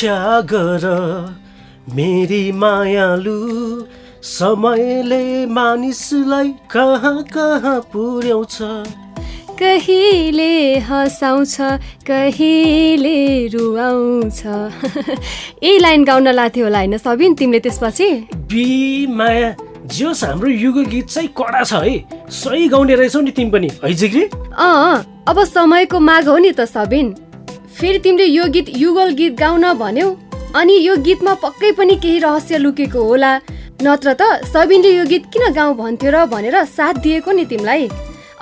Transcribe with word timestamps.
प्रतीक्षा 0.00 0.40
गर 0.52 0.84
मेरी 1.94 2.52
मायालु 2.52 3.36
समयले 4.24 5.46
मानिसलाई 5.46 6.48
कहाँ 6.72 7.22
कहाँ 7.28 7.80
पुर्याउँछ? 7.92 8.56
कहिले 9.60 10.78
हँसाउँछ 10.88 11.56
कहिले 12.08 13.46
रुवाउँछ? 13.52 14.40
यही 15.62 15.78
लाइन 15.78 16.04
गाउन 16.04 16.28
लाथ्यो 16.28 16.64
होला 16.64 16.78
होइन 16.78 16.96
सबिन 16.98 17.34
तिमीले 17.34 17.60
त्यसपछि? 17.60 18.10
बी 18.48 19.06
माया 19.06 19.54
जियोस् 19.84 20.24
हाम्रो 20.24 20.48
युग 20.48 20.84
गीत 20.88 21.08
चाहिँ 21.08 21.28
कडा 21.36 21.64
छ 21.64 21.84
है 21.84 22.28
सही 22.40 22.68
गाउने 22.68 22.94
रहेछौ 22.96 23.20
नि 23.20 23.30
तिमी 23.30 23.50
पनि 23.50 23.70
है 23.84 23.92
जिग्री? 23.94 24.24
अँ 24.56 25.24
अब 25.28 25.44
समयको 25.44 26.00
माग 26.00 26.28
हो 26.28 26.38
नि 26.38 26.52
त 26.52 26.64
सबिन। 26.64 27.14
फेरि 27.80 27.98
तिमीले 28.04 28.24
यो 28.24 28.44
गीत 28.52 28.66
युगल 28.76 29.10
गीत 29.16 29.32
गाउन 29.40 29.64
भन्यौ? 29.80 30.08
अनि 30.52 30.74
यो 30.86 30.96
गीतमा 31.00 31.32
पक्कै 31.44 31.70
पनि 31.78 31.94
केही 31.96 32.18
रहस्य 32.20 32.58
लुकेको 32.58 33.00
होला। 33.02 33.32
नत्र 33.80 34.12
त 34.20 34.44
सबिनले 34.52 34.90
यो 34.96 35.04
गीत 35.08 35.24
किन 35.32 35.44
गाउँ 35.56 35.74
भन्थ्यो 35.76 36.10
र 36.12 36.24
भनेर 36.28 36.56
साथ 36.76 37.00
दिएको 37.00 37.32
नि 37.32 37.44
तिमीलाई? 37.48 37.88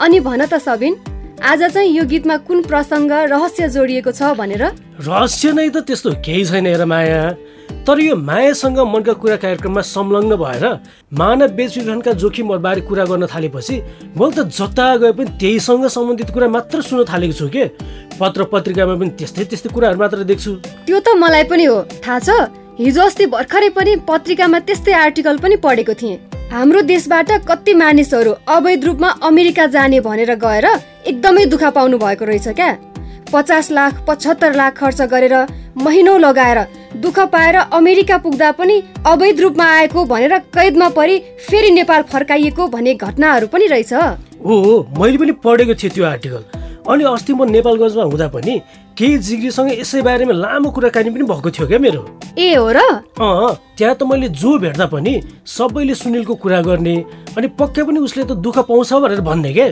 अनि 0.02 0.18
भन 0.26 0.42
त 0.46 0.58
सबिन 0.58 0.92
आज 1.38 1.62
चाहिँ 1.70 1.90
यो 1.94 2.04
गीतमा 2.10 2.36
कुन 2.50 2.62
प्रसङ्ग 2.66 3.12
रहस्य 3.30 3.68
जोडिएको 3.78 4.10
छ 4.10 4.34
भनेर? 4.34 4.62
रहस्य 5.06 5.52
नै 5.54 5.68
त 5.70 5.86
त्यस्तो 5.86 6.18
केही 6.26 6.44
छैन 6.50 6.66
माया। 6.82 7.22
तर 7.88 8.00
यो 8.00 8.14
मायासँग 8.20 8.78
मनका 8.84 9.12
कुरा 9.16 9.36
कार्यक्रममा 9.42 9.80
संलग्न 9.80 10.36
भएर 10.36 10.64
मानव 11.18 11.52
बेचबिखनका 11.56 12.12
जोखिमहरूबारे 12.20 12.80
कुरा 12.84 13.04
गर्न 13.08 13.26
थालेपछि 13.32 13.76
मैले 14.12 14.32
त 14.36 14.44
जता 14.52 14.88
गए 15.00 15.12
पनि 15.16 15.30
त्यहीसँग 15.40 15.86
सम्बन्धित 15.96 16.30
कुरा 16.36 16.48
मात्र 16.52 16.80
सुन्न 16.84 17.04
थालेको 17.08 17.32
छु 17.32 17.48
के? 17.48 17.64
पत्र 18.20 18.44
पत्रिकामा 18.52 18.94
पनि 19.00 19.10
त्यस्तै 19.16 19.44
त्यस्तै 19.48 19.72
कुराहरू 19.72 19.98
मात्र 19.98 20.20
देख्छु। 20.28 20.52
त्यो 20.84 21.00
त 21.00 21.16
मलाई 21.16 21.44
पनि 21.48 21.64
हो। 21.64 21.78
थाहा 22.04 22.18
छ 22.20 22.28
हिजो 22.76 23.02
अस्ति 23.02 23.26
भर्खरै 23.32 23.68
पनि 23.72 23.96
पत्रिकामा 24.04 24.58
त्यस्तै 24.68 24.92
आर्टिकल 24.92 25.38
पनि 25.40 25.56
पढेको 25.56 25.94
थिएँ। 25.96 26.20
हाम्रो 26.52 26.80
देशबाट 26.92 27.30
कति 27.48 27.74
मानिसहरू 27.74 28.32
अवैध 28.52 28.84
रूपमा 28.84 29.08
अमेरिका 29.24 29.66
जाने 29.72 30.00
भनेर 30.04 30.34
गएर 30.44 30.66
एकदमै 31.08 31.44
दुःख 31.48 31.64
पाउनु 31.72 31.96
भएको 32.04 32.24
रहेछ 32.24 32.48
क्या? 32.52 32.70
पचास 33.32 33.70
लाख 33.70 34.04
पचहत्तर 34.08 34.54
लाख 34.54 34.76
खर्च 34.76 35.00
गरेर 35.12 35.34
महिनौ 35.76 36.16
लगाएर 36.18 36.58
दुःख 36.96 37.18
पाएर 37.32 37.56
अमेरिका 37.56 38.16
पुग्दा 38.18 38.50
पनि 38.52 38.82
अवैध 39.06 39.40
रूपमा 39.40 39.64
आएको 39.72 40.04
भनेर 40.04 40.38
कैदमा 40.54 40.88
परि 40.96 41.18
फेरि 41.48 41.70
नेपाल 41.70 42.02
फर्काइएको 42.12 42.66
भन्ने 42.68 42.94
घटनाहरू 42.96 43.46
पनि 43.46 43.66
रहेछ। 43.66 43.92
हो 43.92 44.86
मैले 44.98 45.18
पनि 45.18 45.32
पढेको 45.44 45.74
थिएँ 45.74 45.92
त्यो 45.94 46.04
आर्टिकल। 46.06 46.44
अनि 46.88 47.04
अस्ति 47.04 47.32
म 47.32 47.44
नेपालगञ्जमा 47.50 48.04
हुँदा 48.04 48.28
पनि 48.28 48.60
केही 48.98 49.18
जिग्रीसँग 49.22 49.70
यसै 49.78 50.02
बारेमा 50.02 50.34
लामो 50.34 50.70
कुराकानी 50.74 51.10
पनि 51.14 51.22
भएको 51.22 51.50
थियो 51.54 51.66
क्या 51.70 51.78
मेरो। 51.78 52.02
ए 52.34 52.54
हो 52.58 52.66
र? 52.66 52.78
अँ 53.14 53.54
त्यहाँ 53.78 53.94
त 53.94 54.02
मैले 54.02 54.28
जो 54.34 54.58
भेट्दा 54.58 54.86
पनि 54.90 55.12
सबैले 55.46 55.94
सुनिलको 55.94 56.34
कुरा 56.34 56.60
गर्ने 56.66 56.94
अनि 57.38 57.46
पक्कै 57.54 57.82
पनि 57.86 57.98
उसले 58.02 58.24
त 58.26 58.34
दुःख 58.42 58.58
पाउँछ 58.66 58.92
भनेर 58.98 59.20
भन्ने 59.22 59.52
के? 59.54 59.66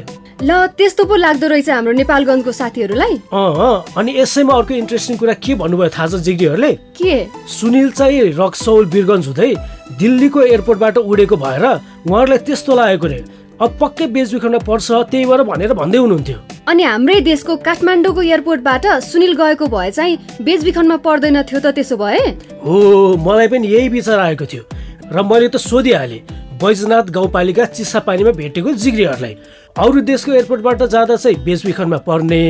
ल 0.47 0.51
त्यस्तो 0.79 1.05
पो 1.11 1.15
लाग्दो 1.19 1.47
रहेछ 1.51 1.69
हाम्रो 1.75 1.93
नेपालगञ्जको 2.07 2.53
साथीहरूलाई। 2.55 3.15
अँ 3.35 3.99
अनि 3.99 4.11
यसैमा 4.15 4.55
अर्को 4.55 4.75
इन्ट्रेस्टिङ 4.87 5.17
कुरा 5.19 5.35
के 5.43 5.55
भन्नुभयो 5.59 5.91
थाहा 5.91 6.07
छ 6.07 6.23
जिग्रीहरूले? 6.23 6.73
के? 6.95 7.15
सुनिल 7.51 7.91
चाहिँ 7.99 8.31
रक्सौल 8.39 8.87
वीरगञ्ज 8.95 9.27
हुँदै 9.27 9.51
दिल्लीको 9.99 10.41
एयरपोर्टबाट 10.55 10.97
उडेको 11.03 11.37
भएर 11.37 11.65
उहाँहरूलाई 11.67 12.39
त्यस्तो 12.47 12.75
लागेको 12.79 13.07
रे। 13.11 13.21
अब 13.57 13.77
पक्कै 13.81 14.07
बेचबिखनमा 14.13 14.59
पर्छ 14.69 14.89
त्यही 15.11 15.25
भएर 15.25 15.43
भनेर 15.49 15.73
भन्दै 15.73 15.99
हुनुहुन्थ्यो। 15.99 16.39
अनि 16.69 16.83
हाम्रै 16.83 17.21
देशको 17.25 17.57
काठमाडौँको 17.65 18.23
एयरपोर्टबाट 18.23 18.87
सुनिल 19.03 19.33
गएको 19.33 19.67
भए 19.67 19.91
चाहिँ 19.91 20.45
बेचबिखनमा 20.45 20.97
पर्दैन 21.01 21.43
थियो 21.43 21.61
त 21.61 21.73
त्यसो 21.73 21.97
भए? 21.97 22.21
हो 22.61 23.17
मलाई 23.17 23.49
पनि 23.49 23.69
यही 23.69 23.89
विचार 23.89 24.19
आएको 24.21 24.45
थियो। 24.45 24.63
र 25.09 25.23
मैले 25.25 25.49
त 25.49 25.57
सोधिहालेँ 25.57 26.21
बैजनाथ 26.61 27.09
गाउँपालिका 27.17 27.65
चिसा 27.73 28.01
पानीमा 28.05 28.33
भेटेको 28.37 28.73
जिग्रीहरूलाई। 28.77 29.35
अरू 29.77 30.01
देशको 30.05 30.33
एयरपोर्टबाट 30.33 30.83
जाँदा 30.93 31.17
चाहिँ 31.17 31.41
बेचबिखनमा 31.41 31.99
पर्ने 32.05 32.43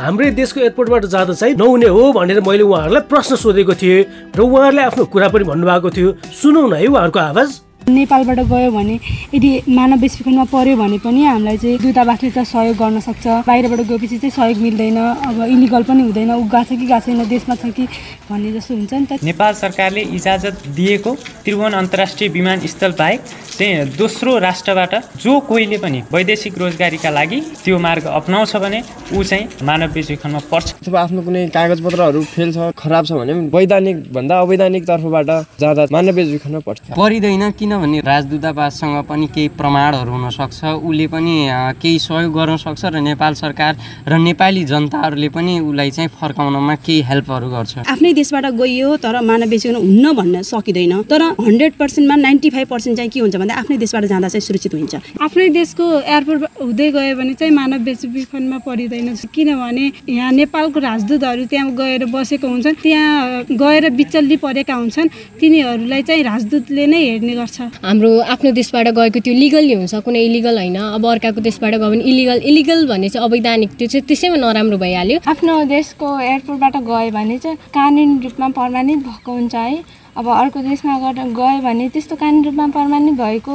हाम्रै 0.00 0.30
देशको 0.40 0.60
एयरपोर्टबाट 0.60 1.04
जाँदा 1.04 1.34
चाहिँ 1.36 1.54
नहुने 1.56 1.88
हो 1.92 2.12
भनेर 2.16 2.40
मैले 2.40 2.64
उहाँहरूलाई 2.64 3.08
प्रश्न 3.12 3.36
सोधेको 3.36 3.74
थिएँ। 3.76 4.32
र 4.32 4.40
उहाँहरूले 4.40 4.82
आफ्नो 4.88 5.04
कुरा 5.04 5.28
पनि 5.28 5.44
भन्नुभएको 5.52 5.90
थियो। 5.90 6.08
सुनौ 6.32 6.66
न 6.68 6.72
है 6.80 6.86
उहाँहरूको 6.86 7.20
आवाज। 7.20 7.65
नेपालबाट 7.86 8.38
गयो 8.50 8.70
भने 8.70 8.98
यदि 9.34 9.50
मानव 9.70 9.98
बेचबिखनमा 10.02 10.44
पर्यो 10.50 10.76
भने 10.76 10.98
पनि 11.06 11.22
हामीलाई 11.22 11.56
चाहिँ 11.56 11.78
दूतावासले 11.78 12.30
चाहिँ 12.30 12.46
सहयोग 12.50 12.76
गर्न 12.82 12.98
सक्छ। 12.98 13.46
बाहिरबाट 13.46 13.80
गएपछि 13.86 14.18
चाहिँ 14.18 14.30
सहयोग 14.30 14.58
मिल्दैन। 14.58 14.98
अब 14.98 15.42
इलिगल 15.46 15.82
पनि 15.86 16.02
हुँदैन। 16.02 16.30
ऊ 16.34 16.42
गएको 16.50 16.64
छ 16.66 16.68
कि 16.74 16.86
गएको 16.86 17.00
छैन 17.06 17.28
देशमा 17.30 17.54
छ 17.54 17.70
कि 17.70 17.86
भन्ने 18.26 18.52
जस्तो 18.58 18.74
हुन्छ 18.74 18.92
नि 18.92 19.06
त। 19.06 19.22
नेपाल 19.22 19.52
सरकारले 19.54 20.02
इजाजत 20.18 20.66
दिएको 20.74 21.14
त्रिभुवन 21.46 21.72
अन्तर्राष्ट्रिय 21.78 22.28
विमानस्थल 22.34 22.92
बाहेक 22.98 23.20
चाहिँ 23.56 23.94
दोस्रो 23.96 24.36
राष्ट्रबाट 24.38 24.94
जो 25.22 25.38
कोहीले 25.46 25.78
पनि 25.78 26.02
वैदेशिक 26.12 26.58
रोजगारीका 26.58 27.10
लागि 27.10 27.40
त्यो 27.62 27.78
मार्ग 27.78 28.04
अप्नाउँछ 28.18 28.56
भने 28.56 28.82
ऊ 29.14 29.22
चाहिँ 29.22 29.62
मानव 29.62 29.94
बेचबिखनमा 29.94 30.40
पर्छ। 30.50 30.74
अथवा 30.82 31.00
आफ्नो 31.00 31.22
कुनै 31.22 31.46
कागजपत्रहरू 31.54 32.22
फेल 32.34 32.50
छ 32.52 32.74
खराब 32.74 33.04
छ 33.06 33.12
भने 33.14 33.32
पनि 33.32 33.48
वैधानिक 33.54 33.96
भन्दा 34.12 34.34
अवैधानिक 34.42 34.82
तर्फबाट 34.90 35.30
जाँदा 35.62 35.86
मानव 35.94 36.14
बेचबिखनमा 36.18 36.60
पर्छ। 36.66 36.80
परिँदैन 36.98 37.50
किनभने 37.76 38.00
राजदूतावाससँग 38.00 39.04
पनि 39.04 39.26
केही 39.28 39.48
प्रमाणहरू 39.52 40.10
हुनसक्छ 40.10 40.64
उसले 40.80 41.06
पनि 41.12 41.36
केही 41.76 41.98
सहयोग 42.00 42.32
गर्न 42.32 42.56
सक्छ 42.56 42.84
र 42.88 42.96
नेपाल 43.04 43.34
सरकार 43.36 43.76
र 44.08 44.16
नेपाली 44.16 44.64
जनताहरूले 44.64 45.28
पनि 45.28 45.58
उसलाई 45.60 45.90
चाहिँ 45.90 46.08
फर्काउनमा 46.16 46.74
केही 46.80 47.00
हेल्पहरू 47.04 47.48
गर्छ। 47.52 47.84
आफ्नै 47.84 48.12
देशबाट 48.16 48.46
गइयो 48.56 48.96
तर 48.96 49.20
मानव 49.20 49.48
बेचिकन 49.52 49.76
हुन्न 49.76 50.12
भन्न 50.16 50.42
सकिँदैन। 50.42 51.02
तर 51.04 51.22
हन्ड्रेड 51.36 51.72
पर्सेन्टमा 51.76 52.16
नाइन्टी 52.16 52.50
फाइभ 52.50 52.68
पर्सेन्ट 52.68 52.96
चाहिँ 52.96 53.10
के 53.12 53.20
हुन्छ 53.20 53.36
भन्दा 53.36 53.54
आफ्नै 53.60 53.76
देशबाट 53.76 54.04
जाँदा 54.08 54.28
चाहिँ 54.28 54.46
सुरक्षित 54.48 54.74
हुन्छ। 54.74 54.94
आफ्नै 55.20 55.48
देशको 55.52 55.84
एयरपोर्ट 56.00 56.42
हुँदै 56.56 56.90
गयो 56.96 57.16
भने 57.16 57.34
चाहिँ 57.36 57.52
मानव 57.52 57.84
बेचबिखनमा 57.84 58.58
परिँदैन। 58.64 59.14
किनभने 59.36 59.84
यहाँ 60.08 60.32
नेपालको 60.32 60.80
राजदूतहरू 60.80 61.44
त्यहाँ 61.44 61.70
गएर 61.76 62.04
बसेको 62.08 62.48
हुन्छन् 62.48 62.80
त्यहाँ 62.82 63.44
गएर 63.52 63.90
बिचल्ली 64.00 64.36
परेका 64.40 64.74
हुन्छन्। 64.74 65.08
तिनीहरूलाई 65.40 66.02
चाहिँ 66.02 66.22
राजदूतले 66.24 66.86
नै 66.86 67.02
हेर्ने 67.04 67.34
गर्छ। 67.36 67.58
हाम्रो 67.84 68.10
आफ्नो 68.34 68.50
देशबाट 68.52 68.88
गएको 68.98 69.20
त्यो 69.20 69.34
लिगल्ली 69.34 69.74
हुन्छ 69.74 69.94
कुनै 70.06 70.20
इलिगल 70.24 70.58
होइन। 70.58 70.76
अब 70.76 71.06
अर्काको 71.06 71.40
देशबाट 71.40 71.74
गयो 71.74 71.90
भने 71.90 72.04
इलिगल 72.04 72.38
इलिगल 72.50 72.86
भन्ने 72.88 73.08
चाहिँ 73.08 73.28
अवैधानिक 73.28 73.70
त्यो 73.78 73.88
चाहिँ 73.88 74.06
त्यसैमा 74.06 74.36
नराम्रो 74.36 74.78
भइहाल्यो। 74.78 75.18
आफ्नो 75.26 75.54
देशको 75.66 76.06
एयरपोर्टबाट 76.20 76.76
गयो 76.88 77.10
भने 77.10 77.38
चाहिँ 77.38 77.58
कानुनी 77.74 78.18
रूपमा 78.24 78.48
पर्मानेन्ट 78.58 79.04
भएको 79.06 79.32
हुन्छ 79.32 79.54
है। 79.54 79.82
अब 80.16 80.28
अर्को 80.32 80.60
देशमा 80.62 80.98
गएर 80.98 81.24
गयो 81.34 81.60
भने 81.62 81.88
त्यस्तो 81.88 82.16
कानुनी 82.16 82.44
रूपमा 82.44 82.66
पर्मानेन्ट 82.76 83.18
भएको 83.20 83.54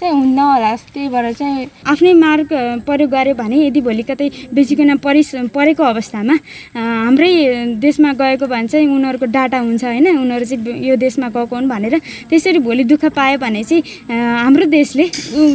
चाहिँ 0.00 0.14
हुन्न 0.14 0.38
होला। 0.38 0.74
त्यही 0.90 1.08
भएर 1.08 1.32
चाहिँ 1.32 1.68
आफ्नै 1.86 2.12
मार्ग 2.16 2.48
प्रयोग 2.86 3.10
गऱ्यो 3.10 3.34
भने 3.34 3.56
यदि 3.66 3.80
भोलि 3.80 4.02
कतै 4.02 4.28
बेचिकन 4.54 4.96
परिस 4.98 5.34
परेको 5.54 5.82
अवस्थामा 5.84 6.34
हाम्रै 6.74 7.30
देशमा 7.78 8.12
गएको 8.16 8.46
भने 8.46 8.68
चाहिँ 8.68 8.88
उनीहरूको 8.88 9.26
डाटा 9.28 9.58
हुन्छ 9.60 9.84
होइन। 9.84 10.06
उनीहरू 10.18 10.44
चाहिँ 10.44 10.88
यो 10.88 10.96
देशमा 10.96 11.28
गएको 11.28 11.56
हुन् 11.56 11.68
भनेर 11.68 11.98
त्यसरी 12.30 12.58
भोलि 12.58 12.84
दुःख 12.84 13.04
पायो 13.12 13.38
भने 13.38 13.62
चाहिँ 13.64 13.82
हाम्रो 14.08 14.66
देशले 14.72 15.04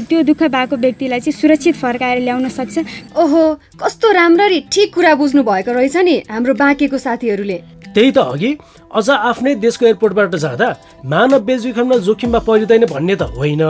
त्यो 0.09 0.21
दुःख 0.23 0.43
भएको 0.45 0.75
व्यक्तिलाई 0.77 1.19
चाहिँ 1.19 1.39
सुरक्षित 1.41 1.75
फर्काएर 1.75 2.19
ल्याउन 2.21 2.47
सक्छ। 2.49 2.77
ओहो 3.17 3.43
कस्तो 3.81 4.11
राम्ररी 4.13 4.59
ठिक 4.71 4.93
कुरा 4.93 5.13
बुझ्नु 5.15 5.43
भएको 5.43 5.71
रहेछ 5.71 5.97
नि 5.97 6.15
हाम्रो 6.29 6.53
बाँकेको 6.53 6.97
साथीहरूले। 6.97 7.57
त्यही 7.95 8.11
त 8.11 8.17
अघि 8.17 8.51
अझ 8.95 9.09
आफ्नै 9.09 9.53
देशको 9.63 9.85
एयरपोर्टबाट 9.85 10.35
जाँदा 10.35 10.67
मानव 11.11 11.39
बेचबिखनमा 11.47 11.95
जोखिममा 12.03 12.39
परिँदैन 12.47 12.85
भन्ने 12.91 13.15
त 13.15 13.23
होइन। 13.35 13.63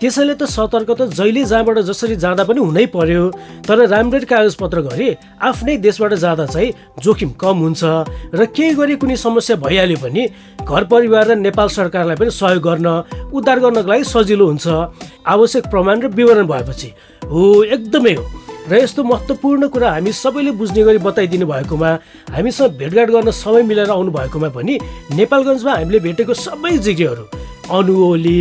त्यसैले 0.00 0.34
त 0.34 0.46
सतर्क 0.46 0.90
त 0.90 1.10
जहिले 1.18 1.42
जहाँबाट 1.44 1.78
जसरी 1.90 2.16
जाँदा 2.16 2.44
पनि 2.46 2.60
हुनै 2.62 2.86
पर्यो 2.94 3.22
तर 3.66 3.86
राम्ररी 3.90 4.26
कागजपत्र 4.26 4.80
गरी 4.86 5.08
आफ्नै 5.42 5.76
देशबाट 5.82 6.14
जाँदा 6.14 6.46
चाहिँ 6.46 6.72
जोखिम 7.02 7.30
कम 7.42 7.56
हुन्छ 7.66 7.82
र 8.34 8.46
केही 8.54 8.74
गरी 8.78 8.96
कुनै 9.02 9.16
समस्या 9.18 9.56
भइहाल्यो 9.58 9.98
भने 10.02 10.24
घर 10.62 10.82
परिवार 10.86 11.26
र 11.26 11.34
नेपाल 11.42 11.68
सरकारलाई 11.68 12.16
पनि 12.22 12.30
सहयोग 12.30 12.62
गर्न 12.62 12.88
उद्धार 13.34 13.58
गर्नको 13.60 13.90
लागि 13.90 14.04
सजिलो 14.06 14.46
हुन्छ। 14.46 14.66
आवश्यक 15.26 15.64
प्रमाण 15.70 15.96
र 16.00 16.06
विवरण 16.14 16.46
भएपछि 16.46 16.88
हो 17.30 17.42
एकदमै 17.66 18.14
हो। 18.14 18.45
र 18.70 18.74
यस्तो 18.74 19.02
महत्त्वपूर्ण 19.04 19.66
कुरा 19.68 19.90
हामी 19.90 20.12
सबैले 20.12 20.50
बुझ्ने 20.58 20.82
गरी 20.84 20.98
बताइदिनु 20.98 21.46
भएकोमा 21.46 21.90
हामीसँग 22.34 22.72
भेटघाट 22.78 23.10
गर्न 23.10 23.30
समय 23.30 23.62
मिलेर 23.62 23.90
आउनु 23.90 24.10
भएकोमा 24.10 24.48
पनि 24.56 24.78
नेपालगञ्जमा 25.14 25.72
हामीले 25.72 25.98
भेटेको 26.06 26.34
सबै 26.36 26.72
जिग्रीहरू 26.86 27.24
अनु 27.70 27.94
ओली 28.06 28.38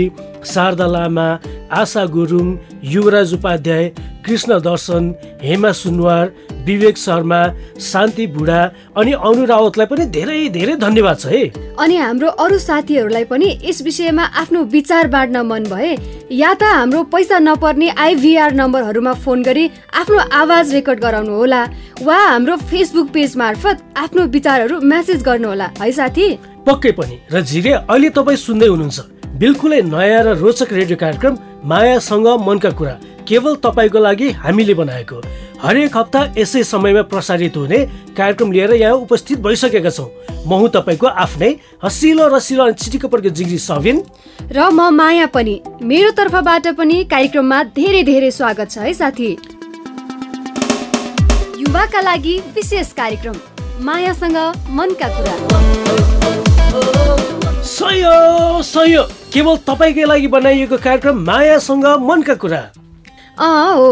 शारदा 0.53 0.87
लामा 0.95 1.27
आशा 1.75 2.05
गुरुङ 2.15 2.55
युवराज 2.93 3.33
उपाध्याय 3.33 3.89
कृष्ण 4.25 4.59
दर्शन 4.59 5.13
हेमा 5.41 5.71
सुनवार 5.79 6.31
विवेक 6.65 6.97
शर्मा 6.97 7.39
शान्ति 7.87 8.25
बुढा 8.35 8.61
अनि 8.97 9.11
अनु 9.29 9.45
रावतलाई 9.45 9.87
पनि 9.87 10.05
धेरै 10.15 10.37
धेरै 10.49 10.75
धन्यवाद 10.75 11.19
छ 11.19 11.25
है। 11.25 11.41
अनि 11.79 11.95
हाम्रो 11.97 12.29
अरू 12.43 12.57
साथीहरूलाई 12.59 13.23
पनि 13.31 13.49
यस 13.63 13.81
विषयमा 13.81 14.23
आफ्नो 14.41 14.63
विचार 14.73 15.07
बाँड्न 15.07 15.41
मन 15.45 15.63
भए 15.69 15.91
या 16.31 16.53
त 16.53 16.63
हाम्रो 16.73 17.03
पैसा 17.13 17.39
नपर्ने 17.39 17.89
आइभीआर 18.05 18.53
नम्बरहरूमा 18.61 19.13
फोन 19.23 19.43
गरी 19.43 19.69
आफ्नो 20.01 20.19
आवाज 20.41 20.73
रेकर्ड 20.73 20.99
गराउनु 20.99 21.35
होला 21.35 21.63
वा 22.01 22.17
हाम्रो 22.17 22.55
फेसबुक 22.69 23.09
पेज 23.13 23.37
मार्फत 23.37 23.83
आफ्नो 23.97 24.25
विचारहरू 24.37 24.79
म्यासेज 24.83 25.23
गर्नुहोला 25.23 25.71
है 25.81 25.91
साथी? 25.91 26.27
पक्कै 26.67 26.91
पनि 26.97 27.19
र 27.31 27.41
झिरे 27.41 27.71
अहिले 27.73 28.09
तपाईँ 28.09 28.37
सुन्दै 28.37 28.67
हुनुहुन्छ। 28.67 28.99
बिल्कुलै 29.37 29.81
नयाँ 29.85 30.23
र 30.23 30.33
रोचक 30.39 30.73
रेडियो 30.73 30.97
कार्यक्रम 30.97 31.35
मायासँग 31.65 32.27
मनका 32.47 32.69
कुरा 32.77 32.91
केवल 33.27 33.55
तपाईँको 33.57 33.99
लागि 33.99 34.29
हामीले 34.37 34.73
बनाएको। 34.73 35.17
हरेक 35.61 35.97
हप्ता 35.97 36.21
यसै 36.37 36.63
समयमा 36.63 37.01
प्रसारित 37.09 37.57
हुने 37.57 37.79
कार्यक्रम 38.13 38.51
लिएर 38.51 38.73
यहाँ 38.73 38.93
उपस्थित 38.95 39.39
भइसकेका 39.41 39.89
छौँ। 39.89 40.09
म 40.45 40.53
हुँ 40.53 40.69
तपाईँको 40.69 41.07
आफ्नै 41.07 41.49
हसिलो 41.83 42.27
रसिलो 42.29 42.63
अनि 42.63 42.73
चिटिक्क 42.77 43.05
पड्को 43.09 43.29
जिग्री 43.31 43.57
सबिन 43.57 44.03
र 44.53 44.69
म 44.69 44.93
माया 44.93 45.25
पनि। 45.33 45.55
मेरो 45.81 46.11
तर्फबाट 46.13 46.67
पनि 46.77 47.03
कार्यक्रममा 47.09 47.63
धेरै 47.73 48.03
धेरै 48.03 48.31
स्वागत 48.31 48.69
छ 48.69 48.77
है 48.85 48.93
साथी। 48.93 49.31
युवाका 51.65 52.01
लागि 52.01 52.35
विशेष 52.55 52.93
कार्यक्रम 52.93 53.35
मायासँग 53.81 54.37
मनका 54.69 55.07
कुरा। 55.17 55.35
सय 57.65 58.05
सय। 58.63 59.24
केवल 59.35 59.55
तपाईँकै 59.67 60.05
लागि 60.07 60.27
बनाइएको 60.31 60.77
कार्यक्रम 60.79 61.17
मायासँग 61.27 61.85
मनका 62.07 62.35
कुरा। 62.39 62.61
अँ 63.37 63.75
हो। 63.75 63.89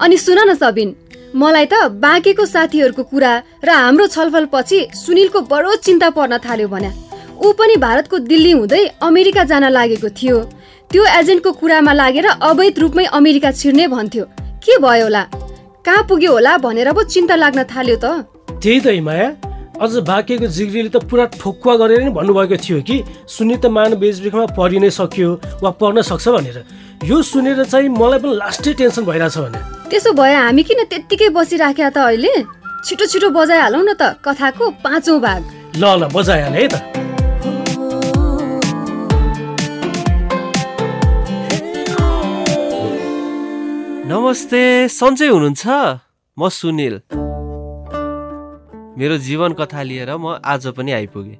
अनि 0.00 0.16
सुन 0.16 0.38
न 0.48 0.54
सबिन 0.56 0.94
मलाई 1.36 1.66
त 1.68 1.92
बाँकेको 2.00 2.44
साथीहरूको 2.46 3.02
कुरा 3.12 3.32
र 3.64 3.68
हाम्रो 3.68 4.06
छलफल 4.08 4.44
पछि 4.48 4.78
सुनिलको 4.96 5.40
बडो 5.44 5.74
चिन्ता 5.84 6.08
पर्न 6.16 6.38
थाल्यो 6.40 6.68
भन्या 6.72 6.92
ऊ 7.36 7.52
पनि 7.52 7.76
भारतको 7.76 8.18
दिल्ली 8.24 8.52
हुँदै 8.52 8.84
अमेरिका 9.04 9.44
जान 9.44 9.64
लागेको 9.68 10.08
थियो। 10.16 10.36
त्यो 10.90 11.04
एजेन्टको 11.20 11.52
कुरामा 11.60 11.92
लागेर 11.92 12.26
अवैध 12.48 12.78
रूपमै 12.80 13.04
अमेरिका 13.12 13.50
छिर्ने 13.52 13.86
भन्थ्यो। 13.92 14.24
के 14.64 14.78
भयो 14.80 15.04
होला? 15.04 15.22
कहाँ 15.84 16.02
पुग्यो 16.08 16.32
होला 16.32 16.56
भनेर 16.64 16.92
पो 16.96 17.02
चिन्ता 17.04 17.36
लाग्न 17.36 17.62
थाल्यो 17.68 17.96
त। 18.00 18.06
त्यही 18.56 18.80
त 18.80 18.88
माया 19.04 19.28
अझ 19.78 19.96
बाँकेको 20.02 20.46
जिग्रीले 20.50 20.90
त 20.90 20.98
पुरा 21.06 21.24
ठोक्वा 21.38 21.74
गरेर 21.78 22.02
नै 22.02 22.10
भन्नुभएको 22.10 22.56
थियो 22.58 22.78
कि 22.82 22.96
सुनि 23.30 23.56
त 23.62 23.70
मानव 23.70 24.02
बेचबिखमा 24.02 24.46
परि 24.58 24.78
नै 24.82 24.90
सक्यो 24.90 25.62
वा 25.62 25.70
पर्न 25.78 26.02
सक्छ 26.02 26.26
भनेर। 26.34 26.58
यो 27.06 27.16
सुनेर 27.22 27.62
चाहिँ 27.62 27.86
मलाई 27.86 28.18
पनि 28.18 28.34
लास्टै 28.42 28.72
टेन्सन 28.74 29.06
भइरहेछ 29.06 29.38
भने। 29.38 29.60
त्यसो 29.86 30.10
भए 30.18 30.34
हामी 30.34 30.62
किन 30.66 30.82
त्यत्तिकै 30.90 31.28
बसिराख्या 31.30 31.90
त 31.94 31.98
अहिले? 32.10 32.34
छिटो 32.82 33.06
छिटो 33.06 33.28
बजाइहालौँ 33.30 33.82
न 33.86 33.94
त 33.94 34.18
कथाको 34.18 34.64
पाँचौँ 34.82 35.18
भाग। 35.22 35.42
ल 35.78 35.84
ल 35.94 36.02
बजाइहाल 36.10 36.54
है 36.58 36.66
त। 36.74 36.74
नमस्ते 44.10 44.62
सन्चै 44.90 45.28
हुनुहुन्छ? 45.30 45.64
म 46.34 46.42
सुनिल। 46.50 47.27
मेरो 48.98 49.16
जीवन 49.18 49.52
कथा 49.52 49.82
लिएर 49.82 50.10
म 50.16 50.38
आज 50.44 50.66
पनि 50.74 50.92
आइपुगेँ। 50.92 51.36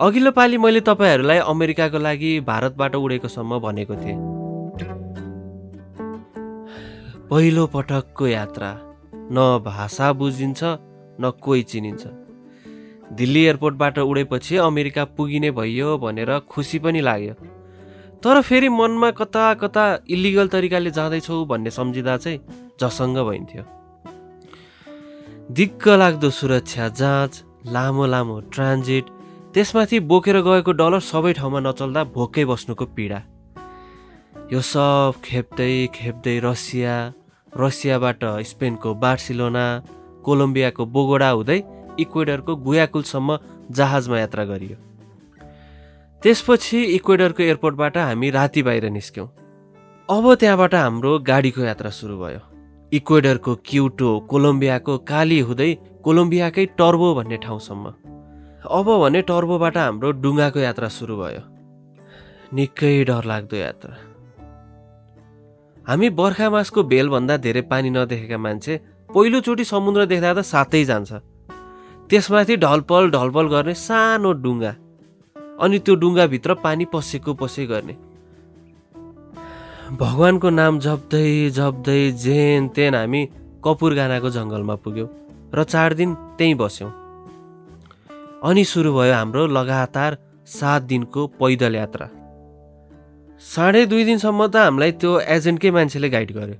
अघिल्लो 0.00 0.30
पालि 0.30 0.56
मैले 0.58 0.80
तपाईँहरूलाई 0.80 1.38
अमेरिकाको 1.38 1.98
लागि 1.98 2.30
भारतबाट 2.40 2.94
उडेको 2.94 3.28
सम्म 3.28 3.58
भनेको 3.58 3.94
थिएँ। 3.94 4.16
पहिलो 7.30 7.66
पटकको 7.66 8.26
यात्रा 8.26 8.70
न 9.30 9.62
भाषा 9.64 10.12
बुझिन्छ 10.12 10.62
न 10.64 11.30
कोही 11.42 11.62
चिनिन्छ। 11.62 12.02
दिल्ली 13.12 13.44
एयरपोर्टबाट 13.44 13.98
उडेपछि 13.98 14.56
अमेरिका 14.56 15.04
पुगिने 15.14 15.50
भइयो 15.50 15.98
भनेर 15.98 16.38
खुसी 16.50 16.78
पनि 16.78 17.00
लाग्यो। 17.00 17.34
तर 18.18 18.40
फेरि 18.42 18.68
मनमा 18.68 19.10
कता 19.10 19.54
कता 19.62 19.86
इलिगल 20.10 20.48
तरिकाले 20.48 20.90
जाँदैछौ 20.90 21.44
भन्ने 21.44 21.70
सम्झिँदा 21.70 22.16
चाहिँ 22.16 22.40
झसङ्ग 22.82 23.18
भइन्थ्यो। 23.30 23.62
दिक्क 25.52 25.88
लाग्दो 25.88 26.28
सुरक्षा 26.30 26.88
जाँच 26.88 27.42
लामो 27.68 28.04
लामो 28.06 28.38
ट्रान्जिट 28.52 29.06
त्यसमाथि 29.54 29.98
बोकेर 30.00 30.36
गएको 30.40 30.72
डलर 30.72 31.00
सबै 31.04 31.32
ठाउँमा 31.32 31.60
नचल्दा 31.60 32.04
भोकै 32.14 32.44
बस्नुको 32.44 32.84
पीडा। 32.96 33.20
यो 34.52 34.60
सब 34.64 35.20
खेप्दै 35.24 35.86
खेप्दै 35.94 36.38
रसिया 36.44 36.94
रसियाबाट 37.52 38.24
स्पेनको 38.50 38.94
बार्सिलोना 39.04 39.66
कोलम्बियाको 40.24 40.86
बोगोडा 40.86 41.30
हुँदै 41.30 41.58
इक्वेडरको 42.00 42.56
गुयाकुलसम्म 42.64 43.38
जहाजमा 43.70 44.18
यात्रा 44.18 44.44
गरियो। 44.44 44.76
त्यसपछि 46.22 46.82
इक्वेडरको 46.96 47.42
एयरपोर्टबाट 47.42 47.96
हामी 47.98 48.30
राति 48.30 48.62
बाहिर 48.62 48.88
निस्क्यौँ। 48.96 49.28
अब 50.08 50.34
त्यहाँबाट 50.40 50.74
हाम्रो 50.74 51.18
गाडीको 51.20 51.60
यात्रा 51.60 51.90
सुरु 51.90 52.16
भयो। 52.16 52.53
इक्वेडरको 52.94 53.52
क्युटो 53.66 54.08
कोलम्बियाको 54.30 54.94
काली 55.10 55.38
हुँदै 55.40 55.70
कोलम्बियाकै 56.04 56.64
टर्बो 56.78 57.08
भन्ने 57.14 57.36
ठाउँसम्म। 57.36 57.84
अब 58.70 58.86
भने 59.02 59.20
टर्बोबाट 59.30 59.76
हाम्रो 59.76 60.10
डुङ्गाको 60.22 60.58
यात्रा 60.60 60.88
सुरु 60.88 61.14
भयो। 61.16 61.42
निकै 62.54 62.92
डरलाग्दो 63.04 63.56
यात्रा। 63.56 63.94
हामी 65.88 66.08
बर्खा 66.10 66.46
मासको 66.50 66.82
भेलभन्दा 66.82 67.36
धेरै 67.36 67.62
पानी 67.72 67.90
नदेखेका 67.90 68.38
मान्छे 68.38 68.74
पहिलोचोटि 69.10 69.64
समुद्र 69.64 70.06
देख्दा 70.06 70.30
त 70.34 70.40
सातै 70.52 70.84
जान्छ। 70.84 71.12
त्यसमाथि 72.08 72.54
ढलपल 72.56 73.10
ढलपल 73.10 73.46
गर्ने 73.54 73.74
सानो 73.74 74.30
डुङ्गा। 74.44 74.72
अनि 75.60 75.78
त्यो 75.78 75.94
डुङ्गाभित्र 75.94 76.54
पानी 76.64 76.84
पसेको 76.94 77.34
पसे 77.34 77.66
गर्ने। 77.66 77.94
भगवान्को 79.94 80.50
नाम 80.50 80.78
जप्दै 80.84 81.50
जप्दै 81.56 82.00
जेन 82.22 82.68
तेन 82.76 82.94
हामी 82.98 83.20
कपुर 83.64 83.94
गानाको 83.94 84.30
जङ्गलमा 84.36 84.74
पुग्यौँ 84.84 85.08
र 85.54 85.64
चार 85.72 85.94
दिन 85.94 86.14
त्यहीँ 86.38 86.54
बस्यौँ। 86.62 86.90
अनि 88.42 88.64
सुरु 88.70 88.90
भयो 88.96 89.14
हाम्रो 89.14 89.46
लगातार 89.56 90.16
सात 90.50 90.82
दिनको 90.90 91.26
पैदल 91.38 91.74
यात्रा। 91.74 92.06
साढे 93.42 93.82
दुई 93.86 94.04
दिनसम्म 94.04 94.40
त 94.46 94.56
हामीलाई 94.66 94.92
त्यो 94.98 95.12
एजेन्टकै 95.36 95.70
मान्छेले 95.76 96.08
गाइड 96.10 96.30
गर्यो। 96.38 96.58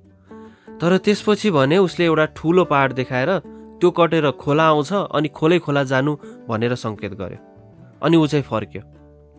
तर 0.78 0.92
त्यसपछि 1.04 1.50
भने 1.50 1.78
उसले 1.86 2.04
एउटा 2.04 2.26
ठुलो 2.38 2.64
पहाड 2.70 2.92
देखाएर 3.00 3.30
त्यो 3.80 3.90
कटेर 3.98 4.30
खोला 4.42 4.66
आउँछ 4.68 4.92
अनि 5.10 5.28
खोलै 5.38 5.58
खोला 5.64 5.82
जानु 5.90 6.12
भनेर 6.48 6.74
सङ्केत 6.84 7.12
गर्यो। 7.22 7.40
अनि 8.04 8.16
ऊ 8.16 8.26
चाहिँ 8.30 8.46
फर्क्यो। 8.46 8.82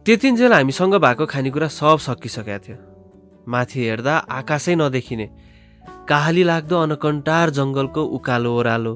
त्यतिन्जेल 0.05 0.53
हामीसँग 0.53 0.95
भएको 1.05 1.25
खानेकुरा 1.31 1.67
सब 1.79 1.97
सकिसकेका 2.07 2.59
थियो। 2.65 2.94
माथि 3.47 3.79
हेर्दा 3.79 4.15
आकाशै 4.17 4.75
नदेखिने। 4.75 5.27
काहाली 6.09 6.43
लाग्दो 6.43 6.75
अनकन्टार 6.77 7.49
जङ्गलको 7.49 8.03
उकालो 8.03 8.51
ओह्रालो। 8.57 8.93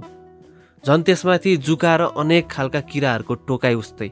झन् 0.86 1.04
त्यसमाथि 1.04 1.58
जुका 1.58 1.96
र 1.96 2.02
अनेक 2.18 2.50
खालका 2.52 2.82
किराहरूको 2.82 3.34
टोकाइ 3.48 3.76
उस्तै। 3.76 4.10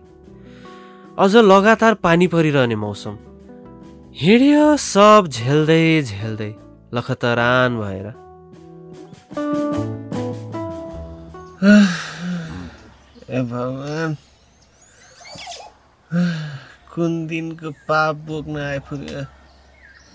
अझ 1.19 1.35
लगातार 1.35 1.93
पानी 1.93 2.27
परिरहने 2.27 2.75
मौसम। 2.75 3.17
हिँड्यो 4.17 4.77
सब 4.77 5.27
झेल्दै 5.29 6.01
झेल्दै 6.01 6.51
लखतरान 6.93 7.77
भएर। 7.77 8.07
ए 13.29 13.41
भगवान्। 13.41 14.15
कुन 16.93 17.27
दिनको 17.27 17.69
पाप 17.87 18.15
बोक्न 18.15 18.57
आइपुग्यो? 18.57 19.36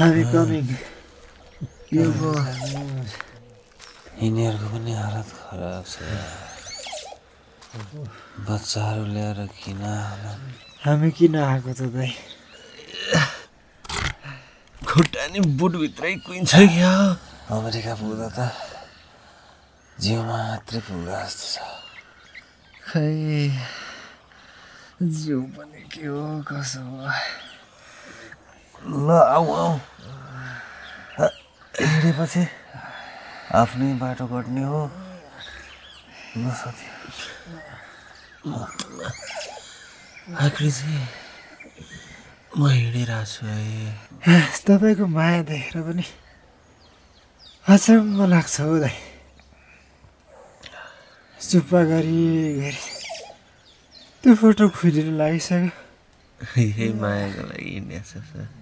हामी 0.00 0.22
कमिङ 0.32 0.66
यो 1.92 2.04
भयो 2.16 2.32
यिनीहरूको 4.20 4.66
पनि 4.72 4.92
हालत 4.96 5.28
खराब 5.40 5.84
छ। 5.92 5.94
बच्चाहरू 8.48 9.04
ल्याएर 9.12 9.40
किन 9.60 9.82
हामी 10.84 11.10
किन 11.18 11.34
आएको 11.36 11.72
त 11.76 11.80
दाइ? 11.92 12.12
खुट्टा 14.88 15.22
नि 15.32 15.40
बुटभित्रै 15.60 16.12
कुहिन्छ 16.24 16.52
क्या? 16.76 16.92
अमेरिका 17.52 17.92
पुग्दा 18.00 18.28
त 18.36 18.40
जिउ 20.00 20.20
मात्रै 20.24 20.80
पुग्ला 20.88 21.18
जस्तो 21.28 21.46
छ। 21.52 21.56
खै 22.88 23.12
जिउ 25.20 25.38
पनि 25.52 25.80
के 25.92 26.04
हो 26.08 26.24
कसो 26.48 26.80
हो? 26.88 27.04
ल 28.80 29.08
आऊ 29.10 29.46
आऊ। 29.52 29.74
हिँडेपछि 31.80 32.42
आफ्नै 33.60 33.92
बाटो 34.00 34.24
कट्ने 34.26 34.62
हो। 34.64 34.82
ल 36.40 36.44
साथी। 36.60 36.86
आकृति 40.44 40.96
म 42.56 42.60
हिँडिरहेको 42.68 43.24
छु 43.28 43.46
है 43.46 44.40
तपाईँको 44.66 45.06
माया 45.06 45.42
देखेर 45.50 45.82
पनि 45.84 46.04
अचम्म 47.68 48.18
लाग्छ 48.32 48.60
हौ 48.60 48.78
दाइ। 48.80 48.96
चुप्पा 51.40 51.80
गरी 51.90 52.20
गरी 52.60 52.82
त्यो 54.24 54.34
फोटो 54.40 54.64
खुलिनु 54.72 55.12
लागिसक्यो। 55.20 55.70
मायाको 57.00 57.42
लागि 57.50 57.70
हिँडेको 57.76 58.04
छ 58.08 58.24
सर। 58.30 58.59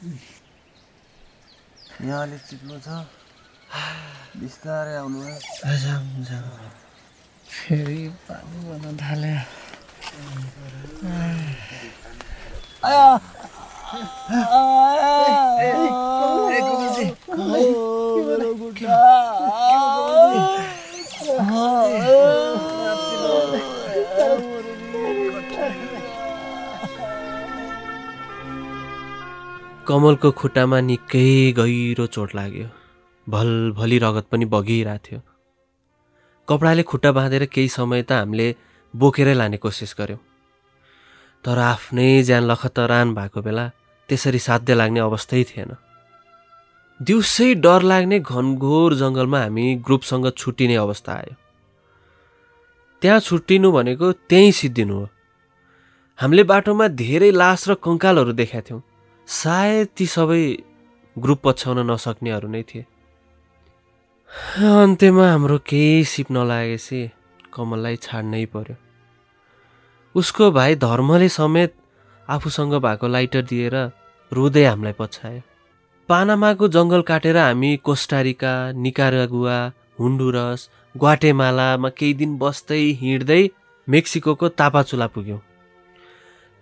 यहाँ 0.00 2.22
अलिक 2.22 2.40
चिप्लो 2.48 2.78
छ 2.80 2.88
बिस्तारै 4.40 4.96
आउनु 4.96 5.20
फेरि 7.48 8.08
पानी 8.28 8.58
बन्न 8.68 8.96
थाल्यो 8.96 9.36
कमलको 29.90 30.30
खुट्टामा 30.38 30.78
निकै 30.86 31.28
गहिरो 31.58 32.04
चोट 32.14 32.34
लाग्यो। 32.38 32.66
भलभली 33.26 33.98
रगत 33.98 34.26
पनि 34.30 34.44
बगिरहेको 34.52 35.02
थियो। 35.04 35.20
कपडाले 36.48 36.82
खुट्टा 36.90 37.10
बाँधेर 37.12 37.44
केही 37.54 37.68
समय 37.68 38.02
त 38.02 38.12
हामीले 38.12 38.46
बोकेरै 38.94 39.34
लाने 39.34 39.56
कोसिस 39.64 39.94
गऱ्यौँ 39.98 40.20
तर 41.44 41.58
आफ्नै 41.74 42.22
ज्यान 42.22 42.42
लखतरान 42.50 43.14
भएको 43.14 43.42
बेला 43.42 43.64
त्यसरी 44.08 44.38
साध्य 44.38 44.74
लाग्ने 44.80 45.00
अवस्थै 45.00 45.42
थिएन। 45.50 45.70
दिउँसै 47.00 47.48
डर 47.64 47.82
लाग्ने 47.90 48.18
घनघोर 48.22 48.94
जङ्गलमा 49.02 49.40
हामी 49.42 49.64
ग्रुपसँग 49.86 50.26
छुट्टिने 50.36 50.76
अवस्था 50.84 51.12
आयो। 51.12 51.34
त्यहाँ 53.02 53.20
छुट्टिनु 53.26 53.72
भनेको 53.72 54.12
त्यहीँ 54.30 54.52
सिद्धिनु 54.60 54.94
हो। 55.00 55.08
हामीले 56.18 56.42
बाटोमा 56.52 56.86
धेरै 57.02 57.30
लास 57.42 57.68
र 57.68 57.74
कङ्कालहरू 57.74 58.32
देखाएको 58.38 58.68
थियौँ। 58.70 58.82
सायद 59.30 59.88
ती 59.96 60.06
सबै 60.10 60.44
ग्रुप 61.16 61.40
पछ्याउन 61.44 61.78
नसक्नेहरू 61.90 62.48
नै 62.54 62.62
थिए। 62.68 62.84
अन्त्यमा 64.82 65.26
हाम्रो 65.30 65.58
केही 65.70 66.04
सिप 66.12 66.28
नलागेपछि 66.36 67.00
कमललाई 67.54 67.96
छाड्नै 68.06 68.44
पर्यो। 68.54 68.76
उसको 70.14 70.50
भाइ 70.58 70.74
धर्मले 70.86 71.28
समेत 71.38 71.72
आफूसँग 72.28 72.74
भएको 72.86 73.06
लाइटर 73.14 73.42
दिएर 73.50 73.76
रुँदै 74.32 74.64
हामीलाई 74.64 74.94
पछ्यायो। 74.98 75.42
पानामाको 76.08 76.68
जङ्गल 76.76 77.02
काटेर 77.10 77.36
हामी 77.38 77.70
कोस्टारिका 77.86 78.54
निकारागुवा 78.84 79.58
हुन्डुरस 80.00 80.60
ग्वाटेमालामा 80.94 81.88
केही 81.98 82.14
दिन 82.20 82.32
बस्दै 82.42 82.82
हिँड्दै 83.02 83.42
मेक्सिको 83.88 84.48
तापाचुला 84.60 85.06
पुग्यौँ। 85.14 85.40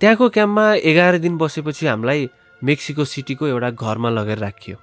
त्यहाँको 0.00 0.28
क्याम्पमा 0.36 0.66
एघार 0.90 1.18
दिन 1.24 1.34
बसेपछि 1.38 1.86
हामीलाई 1.86 2.28
मेक्सिको 2.64 3.04
सिटीको 3.04 3.46
एउटा 3.46 3.70
घरमा 3.70 4.10
लगेर 4.10 4.38
राखियो। 4.38 4.76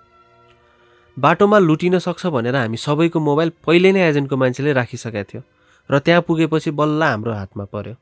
बाटोमा 1.18 1.58
लुटिन 1.60 1.98
सक्छ 2.00 2.26
भनेर 2.28 2.56
हामी 2.56 2.78
सबैको 2.78 3.20
मोबाइल 3.20 3.50
पहिले 3.66 3.92
नै 3.92 4.02
एजेन्टको 4.10 4.36
मान्छेले 4.38 4.74
राखिसकेको 4.74 5.24
थियो 5.32 5.42
र 5.90 6.00
त्यहाँ 6.00 6.22
पुगेपछि 6.28 6.72
बल्ल 6.72 7.04
हाम्रो 7.04 7.34
हातमा 7.34 7.66
पर्यो। 7.74 7.96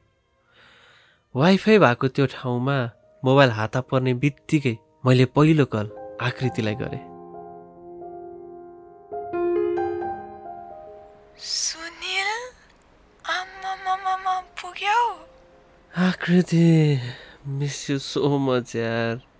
वाइफाई 1.36 1.78
भएको 1.80 2.08
त्यो 2.08 2.26
ठाउँमा 2.34 2.78
मोबाइल 3.24 3.50
हात 3.52 3.78
पर्ने 3.90 4.14
बित्तिकै 4.22 4.76
मैले 5.06 5.26
पहिलो 5.36 5.66
कल 5.66 5.90
आकृतिलाई 6.22 6.76
गरेँ। 6.76 7.04
Aakriti 15.94 16.66
miss 17.48 17.90
you 17.90 17.98
so 18.00 18.38
much 18.40 18.76
यार। 18.76 19.33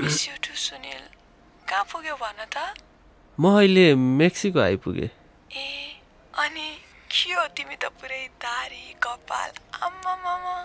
मिस 0.00 0.28
यु 0.28 0.34
टु 0.44 0.54
सुनिल 0.54 1.02
कहाँ 1.68 1.84
पुग्यौ 1.92 2.16
भन 2.16 2.38
त? 2.54 2.56
म 3.38 3.44
अहिले 3.58 3.94
मेक्सिको 3.94 4.60
आइपुगेँ। 4.60 5.10
ए 5.52 5.66
अनि 6.34 6.68
के 7.10 7.32
हो 7.34 7.44
तिमी 7.56 7.76
त 7.82 7.90
पुरै 7.98 8.22
दारी 8.42 8.84
कपाल 9.02 9.50
आम्मामामा? 9.82 10.56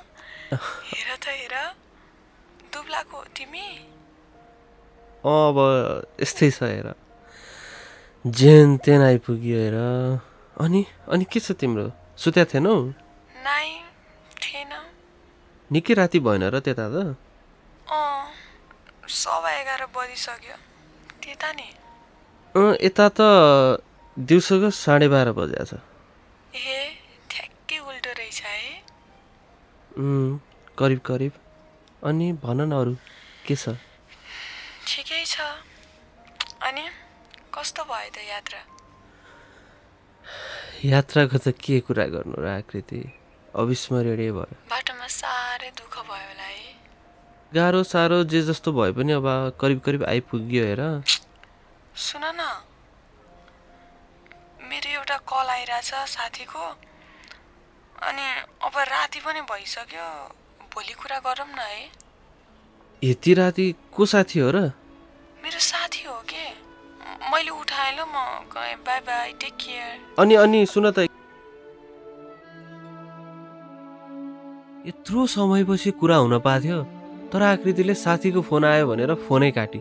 हेर 0.53 1.09
त 1.17 1.25
हेर। 1.27 1.55
दुब्लाको 2.73 3.17
हो 3.17 3.23
तिमी? 3.35 3.67
अँ 5.25 5.39
अब 5.49 5.57
यस्तै 6.21 6.49
छ 6.51 6.63
हेर। 6.63 6.87
जेन 8.25 8.77
तेन 8.85 9.01
आइपुग्यो 9.01 9.57
हेर। 9.57 9.77
अनि 10.63 10.85
अनि 11.09 11.25
के 11.31 11.39
छ 11.39 11.51
तिम्रो? 11.57 11.91
सुत्या 12.17 12.45
थिएनौ? 12.45 12.75
नाइ 13.45 13.67
थिएन। 14.41 14.73
निकै 15.71 15.93
राति 15.93 16.19
भएन 16.19 16.43
र 16.53 16.59
त्यता 16.59 16.85
त? 16.93 17.17
अँ। 17.89 18.44
सवा 19.07 19.51
एघार 19.51 19.85
बजिसक्यो। 19.95 20.57
त्यता 21.23 21.51
नि? 21.53 21.67
यता 22.55 23.05
त 23.17 23.19
दिउँसोको 24.17 24.69
साढे 24.71 25.07
बाह्र 25.13 25.31
बजा 25.37 25.63
छ। 25.63 25.79
ए 26.55 26.97
ठ्याक्कै 27.29 27.79
उल्टो 27.79 28.11
रहेछ 28.19 28.39
है। 28.41 28.81
करिब 30.79 30.99
करिब। 31.05 31.33
अनि 32.03 32.27
भन 32.43 32.61
न 32.61 32.71
अरू 32.71 32.93
के 33.47 33.55
छ? 33.55 33.75
ठिकै 34.87 35.23
छ। 35.25 35.35
अनि 36.63 36.83
कस्तो 37.55 37.83
भयो 37.83 38.09
त 38.11 38.17
यात्रा? 38.29 38.59
यात्राको 40.85 41.37
त 41.37 41.55
के 41.55 41.79
कुरा 41.87 42.05
गर्नु 42.13 42.35
र 42.39 42.47
आकृति? 42.59 43.01
अविस्मरणीय 43.55 44.31
भयो। 44.31 44.55
बाटोमा 44.69 45.07
साह्रै 45.07 45.71
दुःख 45.79 45.95
भयो 46.07 46.27
होला 46.27 46.47
है। 46.51 46.74
गाह्रो 47.55 47.81
साह्रो 47.83 48.23
जे 48.27 48.41
जस्तो 48.41 48.71
भए 48.75 48.91
पनि 48.91 49.11
अब 49.13 49.27
करिब 49.61 49.79
करिब 49.79 50.03
आइपुग्यो 50.03 50.63
हेर। 50.65 50.81
सुन 51.95 52.23
न। 52.35 52.41
मेरो 54.67 54.89
एउटा 54.91 55.17
कल 55.23 55.47
आइरहेछ 55.49 55.91
साथीको। 56.15 56.65
अनि 58.03 58.25
अब 58.67 58.75
राति 58.91 59.19
पनि 59.25 59.41
भइसक्यो। 59.51 60.07
भोलि 60.73 60.93
कुरा 60.99 61.19
गरौँ 61.23 61.47
न 61.47 61.59
है। 61.59 61.87
यति 63.01 63.33
राति 63.33 63.65
को 63.95 64.05
साथी 64.05 64.39
हो 64.39 64.51
र? 64.51 64.59
मेरो 65.43 65.59
साथी 65.63 66.03
हो 66.07 66.19
के? 66.27 66.43
मैले 67.31 67.51
उठाएँ 67.55 67.95
ल 67.95 68.03
म। 68.03 68.51
गएँ 68.51 68.75
बाई 68.83 68.99
बाई 69.07 69.31
टेक 69.39 69.53
केयर 69.55 70.19
अनि 70.19 70.35
अनि 70.43 70.65
सुन 70.65 70.91
त। 70.91 71.07
यत्रो 74.87 75.25
समयपछि 75.27 75.91
कुरा 75.91 76.15
हुन 76.15 76.39
पाथ्यो। 76.39 77.04
तर 77.33 77.41
आकृतिले 77.43 77.93
साथीको 77.95 78.41
फोन 78.41 78.65
आयो 78.65 78.87
भनेर 78.87 79.13
फोनै 79.27 79.51
काटी। 79.51 79.79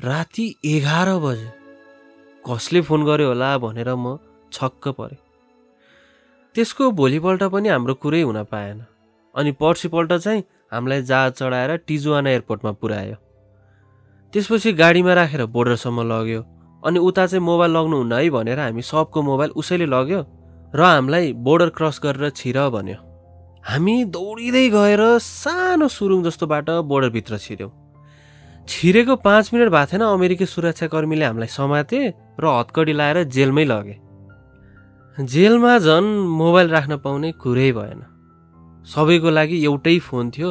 राति 0.00 0.44
एघार 0.66 1.08
बजे। 1.24 1.50
कसले 2.44 2.80
फोन 2.80 3.04
गर्यो 3.04 3.28
होला 3.28 3.50
भनेर 3.58 3.94
म 3.94 4.18
छक्क 4.52 4.88
परेँ। 4.98 5.18
त्यसको 6.54 6.90
भोलिपल्ट 6.90 7.42
पनि 7.54 7.68
हाम्रो 7.68 7.94
कुरै 8.02 8.22
हुन 8.22 8.42
पाएन। 8.44 8.78
अनि 9.34 9.50
पर्सिपल्ट 9.60 10.12
चाहिँ 10.14 10.42
हामीलाई 10.72 11.02
जहाज 11.02 11.32
चढाएर 11.32 11.76
टिजुवाना 11.86 12.30
एयरपोर्टमा 12.30 12.72
पुऱ्यायो 12.80 13.16
त्यसपछि 14.34 14.72
गाडीमा 14.72 15.12
राखेर 15.14 15.44
बोर्डरसम्म 15.46 16.02
लग्यो। 16.12 16.42
अनि 16.82 16.98
उता 17.00 17.26
चाहिँ 17.26 17.44
मोबाइल 17.44 17.70
लग्नु 17.76 17.96
हुन्न 17.96 18.12
है 18.12 18.30
भनेर 18.30 18.58
हामी 18.60 18.82
सबको 18.84 19.22
मोबाइल 19.22 19.50
उसैले 19.60 19.86
लग्यो 19.86 20.20
र 20.74 20.80
हामीलाई 20.82 21.32
बोर्डर 21.44 21.68
क्रस 21.76 22.00
गरेर 22.04 22.30
छिर 22.30 22.58
भन्यो। 22.70 22.98
हामी 23.68 23.94
दौडिँदै 24.08 24.68
गएर 24.72 25.00
सानो 25.20 25.86
सुरुङ 25.92 26.22
जस्तो 26.24 26.46
बाटो 26.48 26.74
बोर्डरभित्र 26.88 27.36
छिर्यौँ। 27.36 27.70
छिरेको 28.64 29.16
पाँच 29.20 29.50
मिनट 29.52 29.68
भएको 29.68 29.90
थिएन 29.92 30.02
अमेरिकी 30.08 30.46
सुरक्षाकर्मीले 30.48 31.24
हामीलाई 31.24 31.52
समाते 31.52 31.98
र 32.40 32.44
हतकडी 32.48 32.92
लाएर 32.96 33.18
जेलमै 33.28 33.64
लगे। 33.68 33.96
जेलमा 35.18 35.72
झन् 35.84 36.08
मोबाइल 36.40 36.68
राख्न 36.70 36.96
पाउने 37.04 37.32
कुरै 37.36 37.70
भएन। 37.76 38.00
सबैको 38.88 39.30
लागि 39.36 39.56
एउटै 39.68 39.98
फोन 40.00 40.30
थियो 40.32 40.48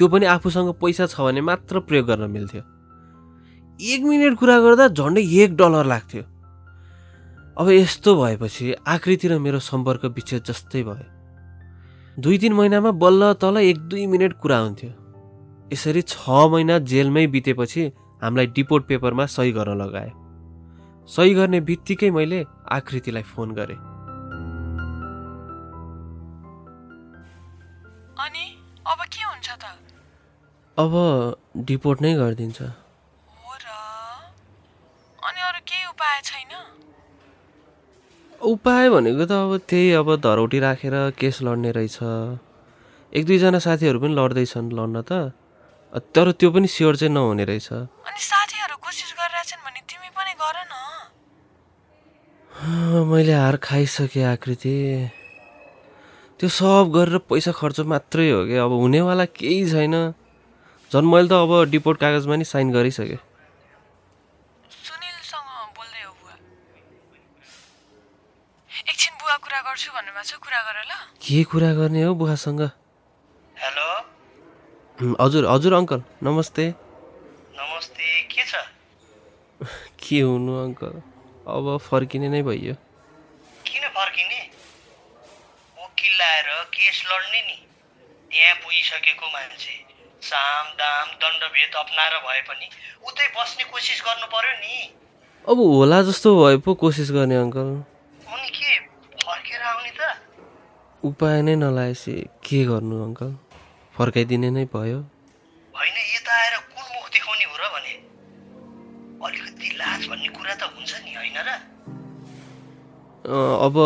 त्यो 0.00 0.08
पनि 0.08 0.24
आफूसँग 0.24 0.72
पैसा 0.80 1.04
छ 1.12 1.20
भने 1.20 1.40
मात्र 1.44 1.84
प्रयोग 1.84 2.06
गर्न 2.08 2.32
मिल्थ्यो। 2.32 2.62
एक 3.76 4.00
मिनट 4.08 4.34
कुरा 4.40 4.56
गर्दा 4.64 4.88
झन्डै 4.88 5.20
एक 5.20 5.50
डलर 5.60 5.84
लाग्थ्यो। 5.84 6.24
अब 7.60 7.66
यस्तो 7.70 8.10
भएपछि 8.16 8.74
आकृति 8.88 9.28
र 9.28 9.38
मेरो 9.38 9.60
सम्पर्क 9.60 10.16
विच्छेद 10.16 10.42
जस्तै 10.48 10.82
भयो। 10.88 11.12
दुई 12.18 12.36
तिन 12.38 12.52
महिनामा 12.52 12.90
बल्ल 12.90 13.32
तल 13.34 13.56
एक 13.58 13.78
दुई 13.88 14.06
मिनट 14.06 14.32
कुरा 14.40 14.58
हुन्थ्यो। 14.58 14.90
यसरी 15.72 16.02
छ 16.02 16.30
महिना 16.50 16.78
जेलमै 16.90 17.26
बितेपछि 17.26 17.82
हामीलाई 18.22 18.46
डिपोर्ट 18.56 18.84
पेपरमा 18.86 19.26
सही 19.26 19.52
गर्न 19.52 19.74
लगायो 19.82 20.12
सही 21.08 21.34
गर्ने 21.34 21.60
बित्तिकै 21.60 22.10
मैले 22.10 22.38
आकृतिलाई 22.72 23.22
फोन 23.22 23.54
गरेँ। 23.54 23.76
अनि 28.24 28.44
अब 28.86 29.00
के 29.12 29.22
हुन्छ 29.24 29.48
त? 29.50 29.64
अब 30.76 30.92
डिपोर्ट 31.66 31.98
नै 32.02 32.14
गरिदिन्छ। 32.14 32.58
हो 32.62 33.52
र। 33.58 33.66
अनि 35.18 35.40
अरू 35.48 35.60
केही 35.66 35.84
उपाय 35.90 36.20
छैन? 36.24 36.52
उपाय 38.44 38.88
भनेको 38.90 39.24
त 39.24 39.32
अब 39.32 39.52
त्यही 39.68 39.92
अब 40.00 40.08
धरौटी 40.20 40.58
राखेर 40.60 40.94
केस 41.18 41.36
लड्ने 41.42 41.70
रहेछ। 41.72 41.98
एक 43.12 43.24
दुईजना 43.26 43.58
साथीहरू 43.58 43.98
पनि 44.02 44.14
लड्दैछन् 44.14 44.68
लड्न 44.72 44.96
त। 45.02 45.32
तर 46.14 46.26
त्यो 46.38 46.50
पनि 46.50 46.68
स्योर 46.68 46.94
चाहिँ 47.00 47.12
नहुने 47.14 47.44
रहेछ। 47.48 47.68
अनि 47.72 48.20
साथीहरू 48.20 48.76
कोसिस 48.84 49.10
गरिरहेछन् 49.14 49.62
भने 49.64 49.80
तिमी 49.88 50.10
पनि 50.12 50.32
गर 50.36 50.56
न। 50.66 50.74
मैले 53.10 53.32
हार 53.32 53.56
खाइसकेँ 53.62 54.24
आकृति। 54.24 54.74
त्यो 56.40 56.48
सब 56.50 56.90
गरेर 56.94 57.18
पैसा 57.30 57.52
खर्च 57.54 57.80
मात्रै 57.86 58.28
हो 58.30 58.40
कि? 58.44 58.56
अब 58.58 58.72
हुनेवाला 58.82 59.24
केही 59.38 59.62
छैन। 59.70 59.94
झन् 60.92 61.06
मैले 61.10 61.28
त 61.28 61.32
अब 61.32 61.70
डिपोर्ट 61.70 61.96
कागजमा 62.00 62.36
नि 62.36 62.44
साइन 62.44 62.68
गरिसकेँ 62.74 63.18
सुनिलसँग 64.84 65.48
बोल्दै 65.78 66.02
हो 66.06 66.12
बुवा 66.18 66.34
एकछिन 68.90 69.12
बुवा 69.18 69.36
कुरा 69.42 69.60
गर्छु 69.74 69.90
भन्नुभएको 69.90 70.22
छ 70.22 70.38
कुरा 70.38 70.60
गर 70.62 70.76
ल। 70.86 70.92
के 71.18 71.42
कुरा 71.50 71.70
गर्ने 71.74 72.02
हो 72.06 72.14
बुवासँग 72.14 72.60
हेलो? 73.58 73.86
हजुर 75.18 75.46
हजुर 75.50 75.74
अङ्कल 75.74 76.02
नमस्ते। 76.22 76.64
नमस्ते 77.58 78.06
के 78.30 78.44
छ? 78.46 78.54
के 79.98 80.20
हुनु 80.20 80.54
अङ्कल? 80.62 80.94
अब 81.50 81.66
फर्किने 81.90 82.28
नै 82.30 82.42
भइयो। 82.46 82.74
किन 83.66 83.84
फर्किने? 83.98 84.40
वकिल 85.82 86.12
लाएर 86.22 86.48
केस 86.70 87.02
लड्ने 87.10 87.42
नि। 87.42 87.58
त्यहाँ 88.30 88.54
पुगिसकेको 88.62 89.26
मान्छे 89.26 89.74
साम 90.22 90.64
दाम 90.78 91.06
दण्डभेद 91.18 91.74
अप्नाएर 91.82 92.14
भए 92.22 92.40
पनि 92.46 92.66
उतै 93.10 93.26
बस्ने 93.34 93.64
कोसिस 93.74 94.06
गर्नु 94.06 94.26
पर्यो 94.38 94.54
नि। 94.62 94.74
अब 95.50 95.58
होला 95.66 96.02
जस्तो 96.06 96.38
भए 96.38 96.56
पो 96.62 96.74
कोसिस 96.78 97.10
गर्ने 97.18 97.42
अङ्कल। 97.42 97.78
अनि 98.30 98.50
के? 98.54 98.93
फर्केर 99.54 99.66
आउने 99.70 99.92
त। 99.94 100.02
उपाय 100.98 101.38
नै 101.46 101.54
नलाएपछि 101.62 102.14
के 102.42 102.58
गर्नु 102.66 102.96
अङ्कल? 103.06 103.30
फर्काइदिने 103.94 104.50
नै 104.50 104.64
भयो। 104.74 104.98
होइन 105.74 105.96
यता 106.14 106.32
आएर 106.42 106.54
कुन 106.74 106.86
मुख 106.94 107.06
देखाउने 107.14 107.44
हो 107.50 107.54
र 107.62 107.64
भने? 107.74 107.94
अलिकति 109.22 109.68
लाज 109.78 110.00
भन्ने 110.10 110.28
कुरा 110.34 110.54
त 110.58 110.62
हुन्छ 110.74 110.90
नि 111.06 111.12
होइन 111.14 111.38
र? 111.46 111.50
अब 113.66 113.76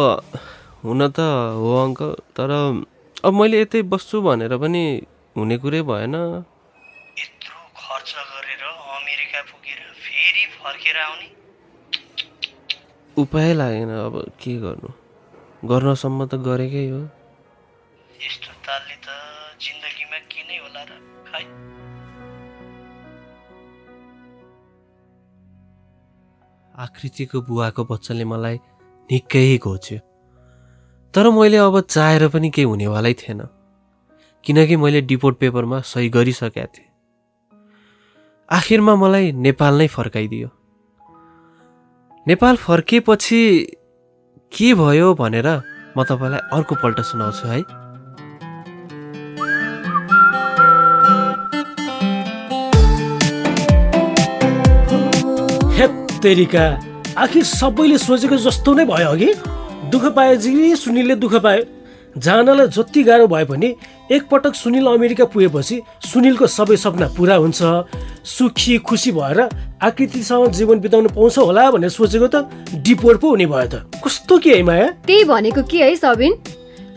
हुन 0.84 1.00
त 1.12 1.20
हो 1.60 1.68
अङ्कल 1.84 2.10
तर 2.32 2.50
अब 3.28 3.32
मैले 3.36 3.60
यतै 3.60 3.82
बस्छु 3.92 4.16
भनेर 4.24 4.56
पनि 4.56 4.84
हुने 5.36 5.56
कुरै 5.60 5.82
भएन। 5.84 6.16
यत्रो 7.20 7.60
खर्च 7.76 8.10
गरेर 8.32 8.62
अमेरिका 8.96 9.40
पुगेर 9.52 9.80
फेरि 10.00 10.44
फर्केर 10.56 10.96
आउने? 10.96 11.28
उपाय 13.16 13.52
लागेन 13.60 13.90
अब 14.06 14.14
के 14.40 14.56
गर्नु? 14.64 14.90
गर्नसम्म 15.64 16.26
त 16.26 16.34
गरेकै 16.34 16.88
हो। 16.88 17.00
यस्तो 18.24 18.50
तालले 18.66 18.96
त 19.02 19.08
जिन्दगीमा 19.60 20.18
के 20.30 20.40
नै 20.48 20.58
होला 20.62 20.82
र 20.82 20.90
खै? 21.26 21.44
आकृतिको 26.74 27.40
बुवाको 27.40 27.84
बच्चाले 27.84 28.24
मलाई 28.24 28.56
निकै 29.10 29.58
घोच्यो। 29.58 29.98
तर 31.14 31.30
मैले 31.30 31.56
अब 31.56 31.80
चाहेर 31.80 32.28
पनि 32.28 32.50
केही 32.50 32.64
हुनेवालै 32.64 33.14
थिएन। 33.14 33.40
किनकि 34.44 34.76
मैले 34.76 35.00
डिपोर्ट 35.00 35.36
पेपरमा 35.36 35.80
सही 35.80 36.08
गरिसकेका 36.08 36.66
थिएँ। 36.66 36.90
आखिरमा 38.50 38.94
मलाई 38.94 39.32
नेपाल 39.32 39.74
नै 39.74 39.86
फर्काइदियो। 39.86 40.48
नेपाल 42.26 42.56
फर्किएपछि 42.56 43.40
के 44.52 44.72
भयो 44.74 45.14
भनेर 45.14 45.46
म 45.96 46.02
तपाईँलाई 46.04 46.40
अर्को 46.52 46.74
पल्ट 46.82 47.00
सुनाउँछु 47.00 47.48
है। 47.48 47.58
हेत्तेरिका 55.76 56.64
आखिर 57.18 57.44
सबैले 57.44 57.98
सोचेको 57.98 58.36
जस्तो 58.36 58.74
नै 58.74 58.84
भयो 58.84 59.10
अघि। 59.10 59.30
दुःख 59.90 60.04
पाए 60.16 60.36
जिग्री 60.36 60.74
सुनिलले 60.76 61.14
दुःख 61.16 61.34
पायो। 61.42 61.62
जानलाई 62.16 62.66
जति 62.68 63.02
गाह्रो 63.04 63.26
भए 63.28 63.44
पनि 63.44 63.74
एकपटक 64.10 64.54
सुनिल 64.54 64.86
अमेरिका 64.88 65.24
पुगेपछि 65.24 65.80
सुनिलको 66.04 66.46
सबै 66.48 66.76
सपना 66.76 67.06
पुरा 67.16 67.36
हुन्छ। 67.36 67.60
सुखी 68.24 68.76
खुसी 68.80 69.12
भएर 69.12 69.40
आकृतिसँग 69.82 70.50
जीवन 70.50 70.80
बिताउनु 70.80 71.08
पाउँछ 71.12 71.38
होला 71.38 71.70
भनेर 71.70 71.90
सोचेको 71.90 72.26
त 72.26 72.48
डिपोर्ट 72.72 73.20
पो 73.20 73.28
हुने 73.28 73.46
भयो 73.46 73.66
त। 73.68 73.74
कस्तो 74.04 74.38
के 74.38 74.54
है 74.54 74.62
माया? 74.62 74.86
त्यही 75.06 75.24
भनेको 75.24 75.62
के 75.62 75.78
है 75.82 75.96
सबिन? 75.96 76.32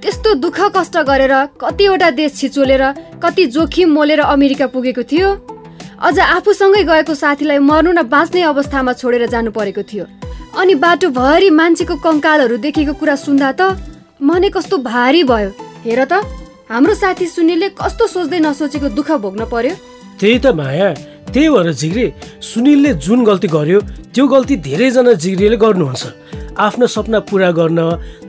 त्यस्तो 0.02 0.34
दुःख 0.39 0.60
कष्ट 0.76 0.97
गरेर 1.06 1.34
कतिवटा 1.62 2.10
देश 2.12 2.36
छिचोलेर 2.36 2.84
कति 3.19 3.45
जोखिम 3.54 3.91
मोलेर 3.93 4.19
अमेरिका 4.26 4.67
पुगेको 4.74 5.04
थियो। 5.04 5.30
अझ 6.02 6.17
आफूसँगै 6.19 6.84
गएको 6.84 7.13
साथीलाई 7.13 7.58
मर्नु 7.60 7.91
न 7.91 8.02
बाँच्ने 8.10 8.41
अवस्थामा 8.41 8.93
छोडेर 8.93 9.26
जानु 9.30 9.52
परेको 9.52 9.84
थियो। 9.84 10.06
अनि 10.58 10.76
बाटोभरि 10.76 11.50
मान्छेको 11.54 11.95
कङ्कालहरू 12.02 12.58
देखेको 12.58 12.93
कुरा 12.97 13.15
सुन्दा 13.15 13.52
त 13.52 13.78
मनै 14.17 14.50
कस्तो 14.50 14.78
भारी 14.82 15.24
भयो। 15.24 15.50
हेर 15.86 16.06
त। 16.06 16.41
हाम्रो 16.72 16.94
साथी 16.96 17.26
सुनिलले 17.28 17.68
कस्तो 17.76 18.06
सोच्दै 18.08 18.40
नसोचेको 18.40 18.90
दुःख 18.96 19.10
भोग्न 19.20 19.44
पर्यो? 19.52 19.76
त्यही 20.20 20.38
त 20.40 20.56
माया। 20.56 20.88
त्यही 21.28 21.50
भएर 21.52 21.72
जिग्री 21.76 22.06
सुनिलले 22.40 22.94
जुन 22.96 23.24
गल्ती 23.28 23.48
गर्यो 23.52 23.80
त्यो 24.16 24.28
गल्ती 24.28 24.56
धेरैजना 24.64 25.14
जिग्रीले 25.20 25.58
गर्नुहुन्छ। 25.60 26.04
आफ्नो 26.56 26.88
सपना 26.88 27.20
पुरा 27.28 27.52
गर्न 27.60 27.80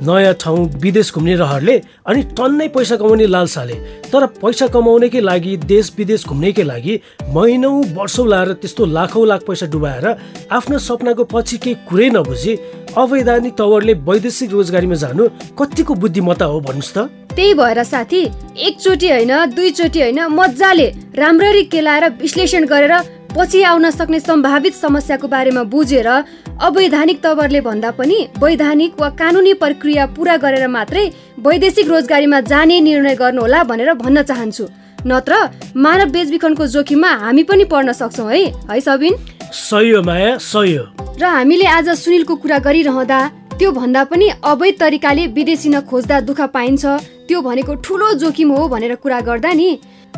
नयाँ 0.02 0.34
ठाउँ 0.42 0.58
विदेश 0.82 1.12
घुम्ने 1.14 1.34
रहरले 1.38 1.76
अनि 2.02 2.22
टन्नै 2.34 2.68
पैसा 2.74 2.96
कमाउने 2.98 3.26
लालसाले। 3.30 3.76
तर 4.10 4.26
पैसा 4.42 4.66
कमाउनेकै 4.74 5.20
लागि 5.22 5.56
देश 5.62 5.94
विदेश 5.98 6.26
घुम्नेकै 6.26 6.66
लागि 6.66 6.94
महिनौ 7.30 7.70
वर्षौँ 7.94 8.26
लाएर 8.26 8.52
त्यस्तो 8.58 8.82
लाखौँ 8.90 9.26
लाख 9.26 9.40
पैसा 9.46 9.66
डुबाएर 9.70 10.06
आफ्नो 10.50 10.78
सपनाको 10.82 11.24
पछि 11.30 11.56
केही 11.62 11.74
कुरै 11.86 12.10
नबुझी 12.10 12.52
अवैधानिक 12.98 13.54
तवरले 13.54 13.94
वैदेशिक 14.02 14.50
रोजगारीमा 14.50 14.96
जानु 14.98 15.22
कतिको 15.54 15.94
बुद्धिमत्ता 15.94 16.44
हो 16.44 16.60
भन्नुहोस् 16.60 16.94
त। 16.98 17.21
त्यही 17.36 17.54
भएर 17.54 17.82
साथी 17.84 18.22
एकचोटि 18.58 19.08
होइन 19.10 19.32
दुईचोटि 19.54 20.00
होइन 20.00 20.20
मजाले 20.30 20.88
राम्ररी 21.16 21.62
केलाएर 21.72 22.08
विश्लेषण 22.20 22.64
गरेर 22.66 22.94
पछि 23.36 23.62
आउन 23.62 23.90
सक्ने 23.90 24.20
सम्भावित 24.20 24.74
समस्याको 24.74 25.28
बारेमा 25.28 25.62
बुझेर 25.72 26.08
अवैधानिक 26.08 27.22
तवरले 27.24 27.60
भन्दा 27.60 27.90
पनि 27.98 28.18
वैधानिक 28.38 29.00
वा 29.00 29.08
कानुनी 29.20 29.52
प्रक्रिया 29.54 30.06
पुरा 30.16 30.36
गरेर 30.36 30.66
मात्रै 30.68 31.04
वैदेशिक 31.40 31.88
रोजगारीमा 31.88 32.40
जाने 32.52 32.80
निर्णय 32.80 33.14
गर्नुहोला 33.14 33.62
भनेर 33.64 33.92
भन्न 33.94 34.22
चाहन्छु। 34.22 34.66
नत्र 35.06 35.34
मानव 35.76 36.10
बेचबिखनको 36.12 36.66
जोखिममा 36.66 37.10
हामी 37.24 37.42
पनि 37.42 37.64
पर्न 37.64 37.92
सक्छौँ 37.92 38.30
है। 38.32 38.44
है 38.70 38.80
सबिन? 38.80 39.14
सही 39.52 39.90
हो 39.90 40.02
माया 40.02 40.36
सही 40.38 40.74
हो। 40.76 40.84
र 41.20 41.24
हामीले 41.26 41.66
आज 41.66 41.88
सुनिलको 41.98 42.36
कुरा 42.36 42.58
गरिरहँदा 42.58 43.18
त्यो 43.62 43.70
भन्दा 43.70 44.02
पनि 44.10 44.28
अवैध 44.42 44.74
तरिकाले 44.78 45.26
विदेशी 45.34 45.70
खोज्दा 45.86 46.18
दुःख 46.20 46.40
पाइन्छ। 46.50 46.84
त्यो 47.30 47.40
भनेको 47.40 47.74
ठुलो 47.78 48.08
जोखिम 48.18 48.50
हो 48.50 48.66
भनेर 48.68 48.94
कुरा 48.98 49.20
गर्दा 49.22 49.52
नि 49.54 49.68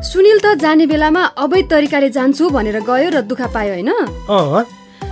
सुनिल 0.01 0.39
त 0.41 0.57
जाने 0.57 0.87
बेलामा 0.89 1.23
अवैध 1.45 1.69
तरिकाले 1.71 2.09
जान्छु 2.09 2.49
भनेर 2.49 2.81
गयो 2.81 3.11
र 3.13 3.21
दुःख 3.29 3.43
पायो 3.53 3.73
होइन? 3.77 3.91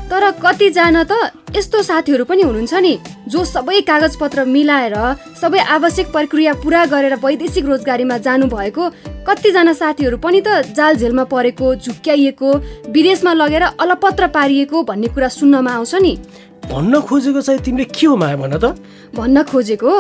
तर 0.09 0.25
कतिजना 0.41 1.03
त 1.05 1.13
यस्तो 1.53 1.83
साथीहरू 1.83 2.25
पनि 2.25 2.43
हुनुहुन्छ 2.49 2.75
नि 2.81 2.95
जो 3.29 3.45
सबै 3.45 3.81
कागजपत्र 3.85 4.45
मिलाएर 4.49 4.97
सबै 5.37 5.61
आवश्यक 5.77 6.09
प्रक्रिया 6.17 6.53
पुरा 6.65 6.85
गरेर 6.89 7.15
वैदेशिक 7.21 7.65
रोजगारीमा 7.69 8.17
जानु 8.25 8.47
भएको 8.49 8.83
कतिजना 9.29 9.73
साथीहरू 9.77 10.17
पनि 10.25 10.41
त 10.41 10.73
जाल 10.73 10.97
झेलमा 10.97 11.25
परेको 11.29 11.75
झुक्क्याइएको 11.77 12.49
विदेशमा 12.97 13.33
लगेर 13.35 13.65
अलपत्र 13.77 14.27
पारिएको 14.33 14.83
भन्ने 14.89 15.09
कुरा 15.13 15.29
सुन्नमा 15.37 15.73
आउँछ 15.77 15.95
नि। 16.01 16.15
भन्न 16.71 17.01
खोजेको 17.01 17.41
चाहिँ 17.41 17.61
तिमीले 17.61 17.85
के 17.85 18.07
हो 18.07 18.17
माया 18.17 18.37
भन 18.37 18.55
त? 18.59 18.65
भन्न 19.15 19.43
खोजेको? 19.43 19.93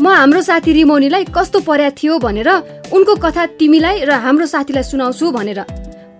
म 0.00 0.06
हाम्रो 0.08 0.40
साथी 0.40 0.72
रिमोनीलाई 0.72 1.24
कस्तो 1.34 1.60
पर्या 1.60 1.90
थियो 1.96 2.18
भनेर 2.18 2.48
उनको 2.92 3.14
कथा 3.24 3.46
तिमीलाई 3.58 4.04
र 4.04 4.10
हाम्रो 4.20 4.46
साथीलाई 4.46 4.82
सुनाउँछु 4.82 5.30
भनेर। 5.32 5.60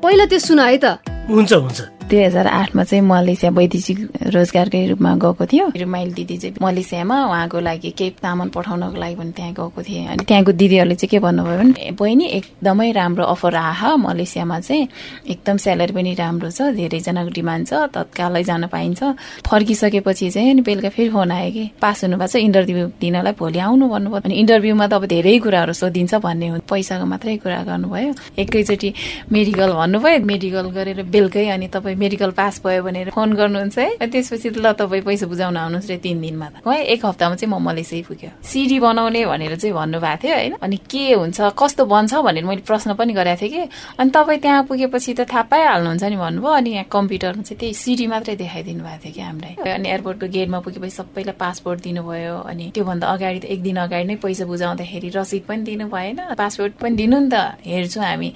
पहिला 0.03 0.25
त्यो 0.27 0.39
सुन 0.39 0.61
है 0.61 0.77
त। 0.77 0.85
हुन्छ 1.29 1.53
हुन्छ। 1.53 2.00
दुई 2.11 2.23
हजार 2.23 2.47
आठमा 2.47 2.83
चाहिँ 2.85 3.03
मलेसिया 3.07 3.51
वैदेशिक 3.55 3.99
रोजगारकै 4.35 4.87
रूपमा 4.91 5.15
गएको 5.23 5.45
थियो। 5.47 5.67
मेरो 5.71 5.87
माइल 5.87 6.13
दिदी 6.19 6.37
चाहिँ 6.43 6.59
मलेसियामा 6.59 7.17
उहाँको 7.31 7.59
लागि 7.63 7.91
केही 7.95 8.11
तामान 8.19 8.49
पठाउनको 8.51 8.99
लागि 8.99 9.15
पनि 9.15 9.33
त्यहाँ 9.39 9.53
गएको 9.55 9.83
थिएँ। 9.87 10.07
अनि 10.11 10.25
त्यहाँको 10.27 10.53
दिदीहरूले 10.59 10.95
चाहिँ 10.99 11.11
के 11.11 11.19
भन्नुभयो 11.23 11.59
भने 11.63 11.91
बहिनी 11.95 12.27
एकदमै 12.39 12.91
राम्रो 12.99 13.25
अफर 13.31 13.55
आह 13.55 13.83
मलेसियामा 13.97 14.59
चाहिँ 14.59 14.89
एकदम 15.31 15.57
स्यालेरी 15.63 15.93
पनि 15.95 16.15
राम्रो 16.19 16.51
छ 16.51 16.75
धेरैजनाको 16.75 17.31
डिमान्ड 17.31 17.67
छ 17.71 17.73
तत्कालै 17.95 18.43
जान 18.43 18.67
पाइन्छ। 18.75 19.01
फर्किसकेपछि 19.47 20.31
चाहिँ 20.35 20.51
अनि 20.51 20.63
बेलुका 20.67 20.91
फेरि 20.91 21.11
फोन 21.15 21.31
आयो 21.31 21.51
कि 21.55 21.65
पास 21.79 22.05
हुनुभएको 22.11 22.27
छ 22.27 22.37
इन्टरभ्यू 22.43 22.87
दिनलाई 22.99 23.33
भोलि 23.39 23.59
आउनु 23.71 23.87
भन्नुभयो। 23.87 24.21
अनि 24.27 24.35
इन्टरभ्यूमा 24.35 24.87
त 24.91 24.93
अब 24.99 25.05
धेरै 25.07 25.39
कुराहरू 25.47 25.73
सोधिन्छ 25.79 26.15
भन्ने 26.27 26.47
हो। 26.49 26.59
पैसाको 26.67 27.07
मात्रै 27.07 27.37
कुरा 27.39 27.63
गर्नुभयो। 27.71 28.11
एकैचोटि 28.43 28.89
मेडिकल 29.31 29.71
भन्नुभयो। 29.79 30.19
मेडिकल 30.27 30.67
गरेर 30.75 31.03
बेलुकै 31.07 31.47
अनि 31.55 31.69
तपाईँ 31.71 31.99
मेडिकल 32.01 32.31
पास 32.33 32.61
भयो 32.65 32.83
भनेर 32.83 33.11
फोन 33.13 33.33
गर्नुहुन्छ 33.37 33.79
है। 33.79 33.89
त्यसपछि 34.01 34.49
ल 34.57 34.73
तपाईँ 34.73 35.03
पैसा 35.05 35.27
बुझाउन 35.29 35.57
आउनुहोस् 35.57 35.89
रे 35.91 35.97
तिन 36.01 36.21
दिनमा 36.21 36.49
त। 36.49 36.55
है 36.67 36.85
एक 36.97 37.05
हप्तामा 37.05 37.35
चाहिँ 37.37 37.53
म 37.53 37.61
मलेसिया 37.61 38.09
पुग्यो। 38.09 38.31
सिडी 38.41 38.79
बनाउने 38.81 39.21
भनेर 39.27 39.55
चाहिँ 39.61 39.75
भन्नुभएको 39.77 40.21
थियो 40.23 40.35
होइन? 40.35 40.55
अनि 40.65 40.77
के 40.89 41.05
हुन्छ 41.15 41.39
कस्तो 41.53 41.85
बन्छ 41.85 42.15
भनेर 42.25 42.45
मैले 42.45 42.63
प्रश्न 42.65 42.95
पनि 42.97 43.13
गरेको 43.13 43.41
थिएँ 43.41 43.53
कि। 43.53 43.63
अनि 44.01 44.11
तपाईँ 44.11 44.41
त्यहाँ 44.41 44.63
पुगेपछि 44.65 45.13
त 45.15 45.21
थाहा 45.29 45.43
पाइहाल्नुहुन्छ 45.53 46.05
नि 46.05 46.17
भन्नुभयो। 46.17 46.51
अनि 46.51 46.71
यहाँ 46.71 46.87
कम्प्युटरमा 46.89 47.43
चाहिँ 47.43 47.59
त्यही 47.61 47.75
सिडी 47.75 48.07
मात्रै 48.07 48.37
देखाइदिनु 48.41 48.83
भएको 48.85 49.01
थियो 49.05 49.13
कि 49.15 49.21
हामीलाई। 49.21 49.55
अनि 49.77 49.89
एयरपोर्टको 49.89 50.27
गेटमा 50.33 50.59
पुगेपछि 50.65 50.95
सबैलाई 50.97 51.37
पासपोर्ट 51.37 51.79
दिनुभयो। 51.85 52.37
अनि 52.51 52.65
त्योभन्दा 52.75 53.07
अगाडि 53.07 53.39
त 53.41 53.45
एक 53.45 53.61
दिन 53.63 53.77
अगाडि 53.85 54.05
नै 54.09 54.17
पैसा 54.25 54.45
बुझाउँदाखेरि 54.49 55.09
रसिद 55.17 55.43
पनि 55.49 55.63
दिनु 55.69 55.85
भएन। 55.91 56.19
पासपोर्ट 56.39 56.73
पनि 56.81 56.95
दिनु 56.97 57.19
नि 57.21 57.29
त। 57.29 57.61
हेर्छौँ 57.67 58.05
हामी। 58.05 58.31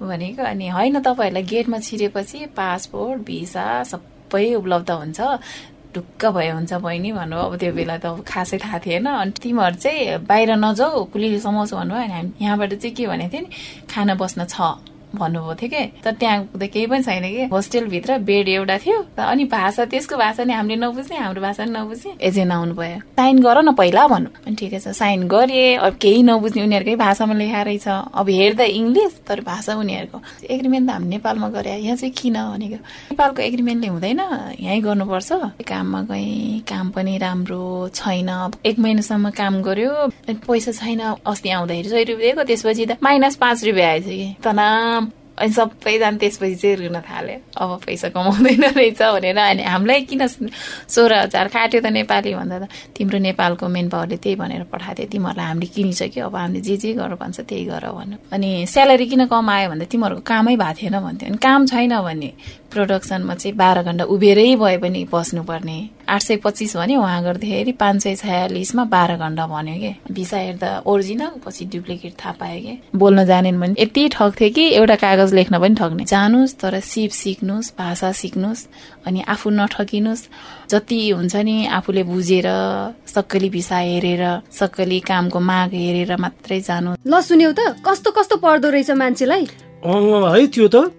भनेको 0.00 0.42
अनि 0.42 0.68
होइन 0.68 1.00
तपाईँहरूलाई 1.02 1.42
गेटमा 1.42 1.78
छिरेपछि 1.78 2.46
पासपोर्ट 2.56 3.18
भिसा 3.26 3.66
सबै 3.82 4.54
उपलब्ध 4.54 4.90
हुन्छ। 4.90 5.20
ढुक्क 5.94 6.26
भयो 6.36 6.54
हुन्छ 6.54 6.72
बहिनी 6.84 7.10
भन्नु 7.12 7.36
अब 7.36 7.56
त्यो 7.56 7.72
बेला 7.72 7.96
त 7.98 8.06
अब 8.06 8.22
खासै 8.22 8.58
थाहा 8.58 8.78
थिएन। 8.84 9.06
अनि 9.08 9.32
तिमीहरू 9.42 9.76
चाहिँ 9.76 10.18
बाहिर 10.28 10.50
नजाऊ 10.60 11.04
पुलिस 11.12 11.42
समाउँछु 11.42 11.74
भन्नुभयो। 11.76 12.02
अनि 12.04 12.12
हामी 12.12 12.32
यहाँबाट 12.44 12.72
चाहिँ 12.74 12.94
के 12.94 13.06
भनेको 13.06 13.32
थियो 13.32 13.42
नि 13.42 13.50
खाना 13.90 14.14
बस्न 14.14 14.44
छ। 14.44 14.60
भन्नुभएको 15.14 15.54
थियो 15.54 15.70
कि? 15.70 15.84
तर 16.04 16.12
त्यहाँ 16.12 16.48
त 16.56 16.62
केही 16.72 16.86
पनि 16.86 17.02
छैन 17.02 17.22
कि? 17.22 17.44
होस्टेलभित्र 17.52 18.18
बेड 18.18 18.48
एउटा 18.48 18.78
थियो। 18.78 18.98
अनि 19.18 19.44
भाषा 19.44 19.84
त्यसको 19.84 20.16
भाषा 20.16 20.44
नि 20.44 20.52
हामीले 20.52 20.76
नबुझ्ने 20.86 21.16
हाम्रो 21.16 21.42
भाषा 21.42 21.64
नि 21.64 21.72
नबुझ्ने। 21.72 22.12
एजेन्ट 22.20 22.52
आउनु 22.52 22.74
भयो 22.74 22.98
साइन 23.16 23.38
गर 23.42 23.62
न 23.62 23.72
पहिला 23.72 24.06
भन्नु। 24.08 24.30
अनि 24.46 24.56
ठिकै 24.56 24.78
छ 24.80 24.88
साइन 24.92 25.28
गरेँ। 25.28 25.76
अब 25.78 25.96
केही 25.96 26.22
नबुझ्ने 26.22 26.62
उनीहरूकै 26.62 26.96
भाषामा 26.96 27.34
लेखा 27.34 27.62
रहेछ। 27.62 27.88
अब 27.88 28.28
हेर्दा 28.28 28.64
इङ्ग्लिस 28.64 29.12
तर 29.26 29.40
भाषा 29.40 29.74
उनीहरूको। 29.74 30.18
एग्रिमेन्ट 30.50 30.88
त 30.88 30.92
हामी 30.92 31.08
नेपालमा 31.08 31.48
गरे। 31.48 31.76
यहाँ 31.78 31.96
चाहिँ 31.96 32.12
किन 32.12 32.36
भनेको? 32.52 32.78
नेपालको 33.12 33.42
एग्रिमेन्टले 33.42 33.88
हुँदैन। 33.88 34.20
यहीँ 34.60 34.82
गर्नुपर्छ। 34.82 35.32
काममा 35.68 36.00
गएँ। 36.10 36.60
काम 36.68 36.90
पनि 36.90 37.16
राम्रो 37.18 37.88
छैन। 37.94 38.30
एक 38.66 38.78
महिनासम्म 38.78 39.30
काम 39.30 39.62
गर्यो 39.62 39.90
पैसा 40.28 40.72
छैन। 40.72 41.00
अस्ति 41.26 41.48
आउँदाखेरि 41.48 41.88
सय 41.88 42.04
रुपियाँ 42.04 42.20
दिएको। 42.20 42.42
त्यसपछि 42.44 42.86
त 42.86 42.98
माइनस 43.02 43.36
पाँच 43.36 43.64
रुपियाँ 43.64 43.90
आएछ 43.90 44.04
कि। 44.04 44.36
तनाम 44.44 45.07
अनि 45.38 45.52
सबैजना 45.52 46.16
त्यसपछि 46.18 46.54
चाहिँ 46.54 46.76
रुन 46.76 47.00
थाल्यो 47.00 47.36
अब 47.56 47.70
पैसा 47.86 48.08
कमाउँदैन 48.10 48.64
रहेछ 48.76 49.02
भनेर 49.02 49.38
अनि 49.38 49.62
हामीलाई 49.62 50.00
किन 50.10 50.26
सोह्र 50.26 51.12
हजार 51.14 51.48
काट्यो 51.48 51.80
त 51.80 51.86
नेपाली 51.86 52.34
भन्दा 52.34 52.58
त? 52.58 52.68
तिम्रो 52.96 53.18
नेपालको 53.18 53.68
मेन 53.68 53.88
पावरले 53.88 54.16
त्यही 54.16 54.36
भनेर 54.36 54.62
पठाएको 54.72 54.98
थियो। 54.98 55.10
तिमीहरूलाई 55.12 55.46
हामीले 55.46 55.68
किनिसक्यो। 55.74 56.26
अब 56.26 56.36
हामीले 56.36 56.60
जे 56.60 56.76
जे 56.76 56.92
गर 56.94 57.14
भन्छ 57.14 57.40
त्यही 57.40 57.64
गर 57.64 57.84
भन्नु 57.90 58.16
अनि 58.32 58.50
स्यालेरी 58.66 59.06
किन 59.06 59.26
कम 59.26 59.50
आयो 59.50 59.68
भन्दा 59.70 59.84
तिमीहरूको 59.86 60.22
कामै 60.22 60.56
भएको 60.56 60.76
थिएन 60.78 60.96
भन्थ्यो। 61.00 61.28
अनि 61.28 61.38
काम 61.38 61.66
छैन 61.66 61.94
भने 62.02 62.30
प्रोडक्सनमा 62.70 63.34
चाहिँ 63.34 63.56
बाह्र 63.56 63.82
घन्टा 63.82 64.04
उभिएरै 64.04 64.54
भए 64.56 64.76
पनि 64.78 65.04
बस्नुपर्ने। 65.12 65.78
आठ 66.08 66.22
सय 66.22 66.36
पच्चिस 66.44 66.76
भन्यो 66.76 67.00
उहाँ 67.00 67.22
गर्दाखेरि 67.24 67.72
पाँच 67.72 68.02
सय 68.02 68.14
छयालिसमा 68.16 68.84
बाह्र 68.84 69.16
घन्टा 69.16 69.46
भन्यो 69.46 69.74
कि। 69.80 70.12
भिसा 70.12 70.36
हेर्दा 70.38 70.70
ओरिजिनल 70.86 71.32
पछि 71.44 71.64
डुप्लिकेट 71.72 72.12
थाहा 72.20 72.32
पायो 72.40 72.60
कि। 72.60 72.74
बोल्न 72.96 73.24
जानेन 73.24 73.60
भने 73.60 73.74
यति 73.78 74.08
ठग 74.12 74.32
थियो 74.40 74.50
कि 74.50 74.64
एउटा 74.74 74.96
कागज 74.96 75.34
लेख्न 75.34 75.58
पनि 75.60 75.74
ठग्ने 75.74 76.04
जानुहोस् 76.04 76.56
तर 76.60 76.80
सिप 76.80 77.10
सिक्नुहोस् 77.12 77.72
भाषा 77.78 78.12
सिक्नुहोस् 78.12 78.66
अनि 79.06 79.20
आफू 79.28 79.50
नठकिनुहोस् 79.50 80.28
जति 80.70 81.00
हुन्छ 81.10 81.36
नि 81.36 81.56
आफूले 81.78 82.02
बुझेर 82.04 82.48
सक्कली 83.06 83.48
भिसा 83.48 83.78
हेरेर 83.78 84.24
सक्कली 84.52 85.00
कामको 85.08 85.40
माग 85.40 85.74
हेरेर 85.74 86.16
मात्रै 86.16 86.60
जानु 86.60 86.96
ल 87.06 87.20
सुन्यौ 87.20 87.52
त 87.52 87.80
कस्तो 87.84 88.10
कस्तो 88.12 88.36
पर्दो 88.36 88.70
रहेछ 88.70 88.90
मान्छेलाई? 88.90 89.44
है 89.84 90.46
त्यो 90.46 90.68
त। 90.68 90.97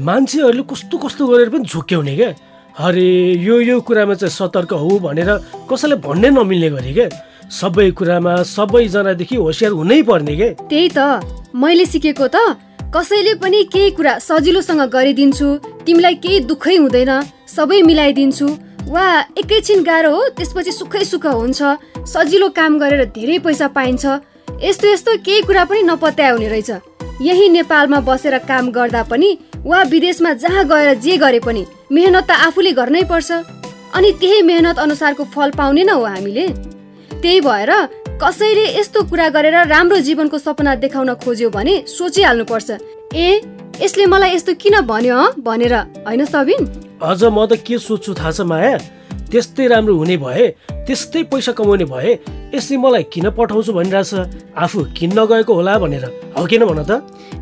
मान्छेहरूले 0.00 0.62
कस्तो 0.70 0.98
कस्तो 0.98 1.26
गरेर 1.26 1.48
पनि 1.54 1.64
झुक्क्याउने 1.70 2.14
क्या 2.16 2.30
अरे 2.74 3.06
यो 3.46 3.60
यो 3.60 3.80
कुरामा 3.86 4.14
चाहिँ 4.14 4.34
सतर्क 4.34 4.72
हो 4.74 4.98
भनेर 4.98 5.30
कसैलाई 5.70 5.98
भन्नै 6.02 6.30
नमिल्ने 6.34 6.70
गरे 6.70 6.92
क्या 6.92 7.08
सबै 7.50 7.90
कुरामा 7.98 8.34
सबैजनादेखि 8.42 9.36
होसियार 9.36 9.72
हुनै 9.72 10.02
पर्ने 10.02 10.34
के? 10.36 10.48
त्यही 10.66 10.88
त। 10.96 11.22
मैले 11.54 11.86
सिकेको 11.86 12.26
त। 12.26 12.58
कसैले 12.90 13.34
पनि 13.38 13.62
केही 13.70 13.90
कुरा 13.94 14.18
सजिलोसँग 14.18 14.82
गरिदिन्छु 14.90 15.46
तिमीलाई 15.86 16.14
केही 16.24 16.40
दुःखै 16.50 16.76
हुँदैन 16.76 17.12
सबै 17.46 17.82
मिलाइदिन्छु। 17.86 18.46
वा 18.90 19.04
एकैछिन 19.38 19.82
गाह्रो 19.84 20.10
हो 20.10 20.22
त्यसपछि 20.34 20.72
सुखै 20.72 21.04
सुख 21.04 21.26
हुन्छ। 21.26 21.62
सजिलो 22.02 22.48
काम 22.58 22.78
गरेर 22.82 23.04
धेरै 23.14 23.38
पैसा 23.46 23.68
पाइन्छ। 23.70 24.04
यस्तो 24.62 24.86
यस्तो 24.88 25.16
केही 25.22 25.42
कुरा 25.46 25.64
पनि 25.70 25.82
नपत्याउने 25.86 26.48
रहेछ। 26.48 26.70
यही 27.22 27.48
नेपालमा 27.48 28.00
बसेर 28.08 28.38
काम 28.50 28.70
गर्दा 28.74 29.02
पनि 29.10 29.28
वा 29.64 29.82
विदेशमा 29.88 30.32
जहाँ 30.34 30.64
गएर 30.68 30.94
जे 31.00 31.16
गरे 31.16 31.40
पनि 31.40 31.64
मेहनत 31.92 32.24
त 32.28 32.30
आफूले 32.46 32.72
गर्नै 32.72 33.02
पर्छ। 33.08 33.30
अनि 33.96 34.10
त्यही 34.20 34.42
मेहनत 34.42 34.78
अनुसारको 34.78 35.24
फल 35.24 35.50
पाउने 35.56 35.84
न 35.84 35.90
हो 35.90 36.04
हामीले। 36.04 36.46
त्यही 37.22 37.40
भएर 37.40 37.70
कसैले 38.20 38.64
यस्तो 38.78 39.02
कुरा 39.08 39.28
गरेर 39.32 39.56
राम्रो 39.68 39.98
जीवनको 40.04 40.38
सपना 40.38 40.74
देखाउन 40.84 41.14
खोज्यो 41.24 41.48
भने 41.50 41.74
सोचिहाल्नुपर्छ। 41.88 42.70
ए 43.14 43.26
यसले 43.80 44.06
मलाई 44.06 44.34
यस्तो 44.34 44.52
किन 44.60 44.80
भन्यो 44.84 45.18
भनेर। 45.40 45.74
होइन 46.04 46.24
सबिन? 46.24 46.60
अझ 47.00 47.24
म 47.24 47.46
त 47.48 47.56
के 47.64 47.78
सोध्छु 47.80 48.12
थाहा 48.20 48.30
छ 48.36 48.40
माया? 48.44 48.76
त्यस्तै 49.30 49.66
राम्रो 49.66 49.94
हुने 49.96 50.16
भए 50.16 50.46
त्यस्तै 50.86 51.22
पैसा 51.30 51.52
कमाउने 51.52 51.84
भए 51.84 52.10
यसले 52.54 52.76
मलाई 52.76 53.02
किन 53.12 53.30
पठाउँछु 53.36 53.72
भनिरहेछ? 53.72 54.12
आफू 54.56 54.78
किन्न 54.96 55.18
गएको 55.26 55.52
होला 55.54 55.78
भनेर। 55.78 56.04
हो 56.38 56.46
किन 56.46 56.64
भन 56.64 56.80
त? 56.84 56.92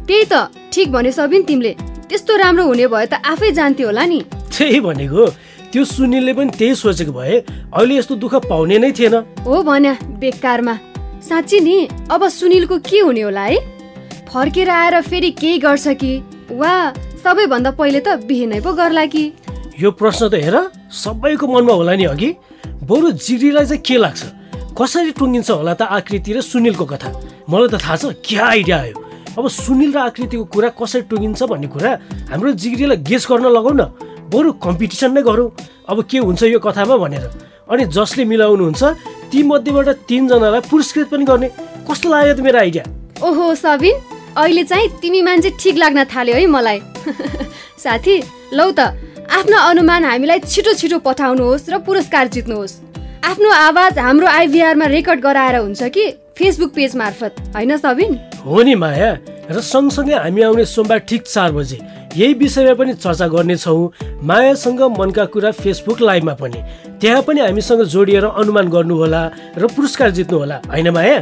त्यही 0.09 0.25
त। 0.25 0.35
ठिक 0.73 0.93
भन्यो 0.93 1.13
सबिन 1.13 1.43
तिमीले। 1.43 1.73
त्यस्तो 2.09 2.33
राम्रो 2.37 2.65
हुने 2.65 2.87
भए 2.87 3.07
त 3.07 3.15
आफै 3.25 3.51
जान्थ्यो 3.53 3.87
होला 3.87 4.05
नि। 4.07 4.21
त्यही 4.53 4.81
भनेको। 4.81 5.27
त्यो 5.73 5.85
सुनिलले 5.85 6.33
पनि 6.33 6.51
त्यही 6.59 6.75
सोचेको 6.75 7.13
भए 7.13 7.37
अहिले 7.73 7.95
यस्तो 7.97 8.15
दुःख 8.17 8.35
पाउने 8.49 8.79
नै 8.79 8.93
थिएन। 8.93 9.15
हो 9.45 9.63
भन्या 9.63 9.93
बेकारमा। 10.21 10.75
साँच्ची 11.29 11.61
नि 11.61 11.77
अब 12.11 12.29
सुनिलको 12.29 12.79
के 12.79 12.99
हुने 13.01 13.23
होला 13.23 13.43
है? 13.43 13.59
फर्केर 14.29 14.69
आएर 14.71 15.01
फेरि 15.01 15.31
केही 15.31 15.59
गर्छ 15.59 15.89
कि? 16.01 16.13
वा 16.51 16.73
सबैभन्दा 17.25 17.71
पहिले 17.71 18.01
त 18.01 18.09
बिहे 18.29 18.47
नै 18.47 18.61
पो 18.61 18.73
गर्ला 18.73 19.05
कि? 19.07 19.25
यो 19.81 19.91
प्रश्न 19.91 20.29
त 20.29 20.35
हेर। 20.35 20.57
सबैको 20.93 21.47
मनमा 21.49 21.73
होला 21.73 21.95
नि 21.97 22.05
अघि? 22.05 22.31
बरु 22.85 23.11
जिरीलाई 23.17 23.65
चाहिँ 23.65 23.81
के 23.81 23.97
लाग्छ? 23.97 24.23
कसरी 24.77 25.13
टुङ्गिन्छ 25.17 25.51
होला 25.51 25.75
त 25.75 25.83
आकृति 25.89 26.33
र 26.37 26.41
सुनिलको 26.45 26.85
कथा? 26.85 27.09
मलाई 27.49 27.69
त 27.73 27.81
थाहा 27.81 27.97
छ 27.97 28.05
क्या 28.21 28.45
आइडिया 28.45 28.77
आयो? 28.77 28.97
अब 29.39 29.49
सुनिल 29.49 29.93
र 29.97 29.99
आकृतिको 30.13 30.45
कुरा 30.53 30.69
कसरी 30.77 31.03
टुङ्गिन्छ 31.09 31.43
भन्ने 31.49 31.69
कुरा 31.73 31.91
हाम्रो 32.29 32.53
जिग्रीलाई 32.61 32.99
गेस 33.09 33.25
गर्न 33.25 33.47
लगाउ 33.57 33.73
न 33.73 33.83
बरु 34.29 34.53
कम्पिटिसन 34.61 35.17
नै 35.17 35.23
गरौँ। 35.25 35.49
अब 35.89 35.99
के 36.05 36.19
हुन्छ 36.29 36.43
यो 36.53 36.61
कथामा 36.61 36.97
भनेर। 37.01 37.25
अनि 37.73 37.85
जसले 37.89 38.25
मिलाउनुहुन्छ 38.29 38.83
ती 39.33 39.43
मध्येबाट 39.49 39.89
तिनजनालाई 40.09 40.61
पुरस्कृत 40.69 41.09
पनि 41.09 41.25
गर्ने। 41.25 41.49
कस्तो 41.89 42.07
लाग्यो 42.13 42.35
त 42.37 42.41
मेरो 42.45 42.59
आइडिया? 42.69 42.85
ओहो 43.25 43.55
सबिन 43.65 43.97
अहिले 44.37 44.65
चाहिँ 44.69 44.89
तिमी 45.01 45.21
मान्छे 45.25 45.51
ठिक 45.57 45.77
लाग्न 45.81 46.05
थाल्यो 46.13 46.37
है 46.37 46.47
मलाई। 46.53 46.79
साथी 47.85 48.15
लौ 48.53 48.69
त। 48.77 49.12
आफ्नो 49.31 49.59
अनुमान 49.61 50.05
हामीलाई 50.05 50.39
छिटो 50.41 50.73
छिटो 50.75 50.99
पठाउनुहोस् 50.99 51.69
र 51.71 51.79
पुरस्कार 51.79 52.29
जित्नुहोस्। 52.29 52.73
आफ्नो 53.25 53.51
आवाज 53.51 53.99
हाम्रो 53.99 54.27
आइभीआरमा 54.29 54.87
रेकर्ड 54.87 55.21
गराएर 55.21 55.57
हुन्छ 55.57 55.83
कि 55.89 56.05
फेसबुक 56.39 56.71
पेज 56.75 56.97
मार्फत 56.97 57.35
होइन 57.55 57.77
सबिन? 57.77 58.19
हो 58.45 58.63
नि 58.63 58.75
माया 58.75 59.11
र 59.51 59.61
सँगसँगै 59.63 60.15
हामी 60.17 60.43
आउने 60.43 60.65
सोमबार 60.65 60.99
ठिक 61.09 61.23
चार 61.25 61.53
बजे 61.53 61.79
यही 62.17 62.35
विषयमा 62.35 62.75
पनि 62.75 62.93
चर्चा 62.95 63.27
गर्नेछौँ। 63.29 64.21
मायासँग 64.23 64.81
मनका 64.99 65.25
कुरा 65.25 65.51
फेसबुक 65.55 66.01
लाइभमा 66.03 66.35
पनि। 66.35 66.61
त्यहाँ 67.01 67.23
पनि 67.23 67.41
हामीसँग 67.41 67.83
जोडिएर 67.89 68.25
अनुमान 68.27 68.69
गर्नुहोला 68.69 69.23
र 69.57 69.67
पुरस्कार 69.67 70.11
जित्नु 70.11 70.39
होला 70.39 70.61
होइन 70.69 70.89
माया? 70.91 71.19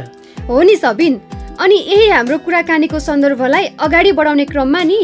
हो 0.49 0.61
नि 0.61 0.75
सबिन। 0.75 1.13
अनि 1.59 1.75
यही 1.87 2.09
हाम्रो 2.09 2.37
कुराकानीको 2.37 2.99
सन्दर्भलाई 2.99 3.65
अगाडि 3.79 4.11
बढाउने 4.11 4.45
क्रममा 4.45 4.83
नि। 4.83 5.01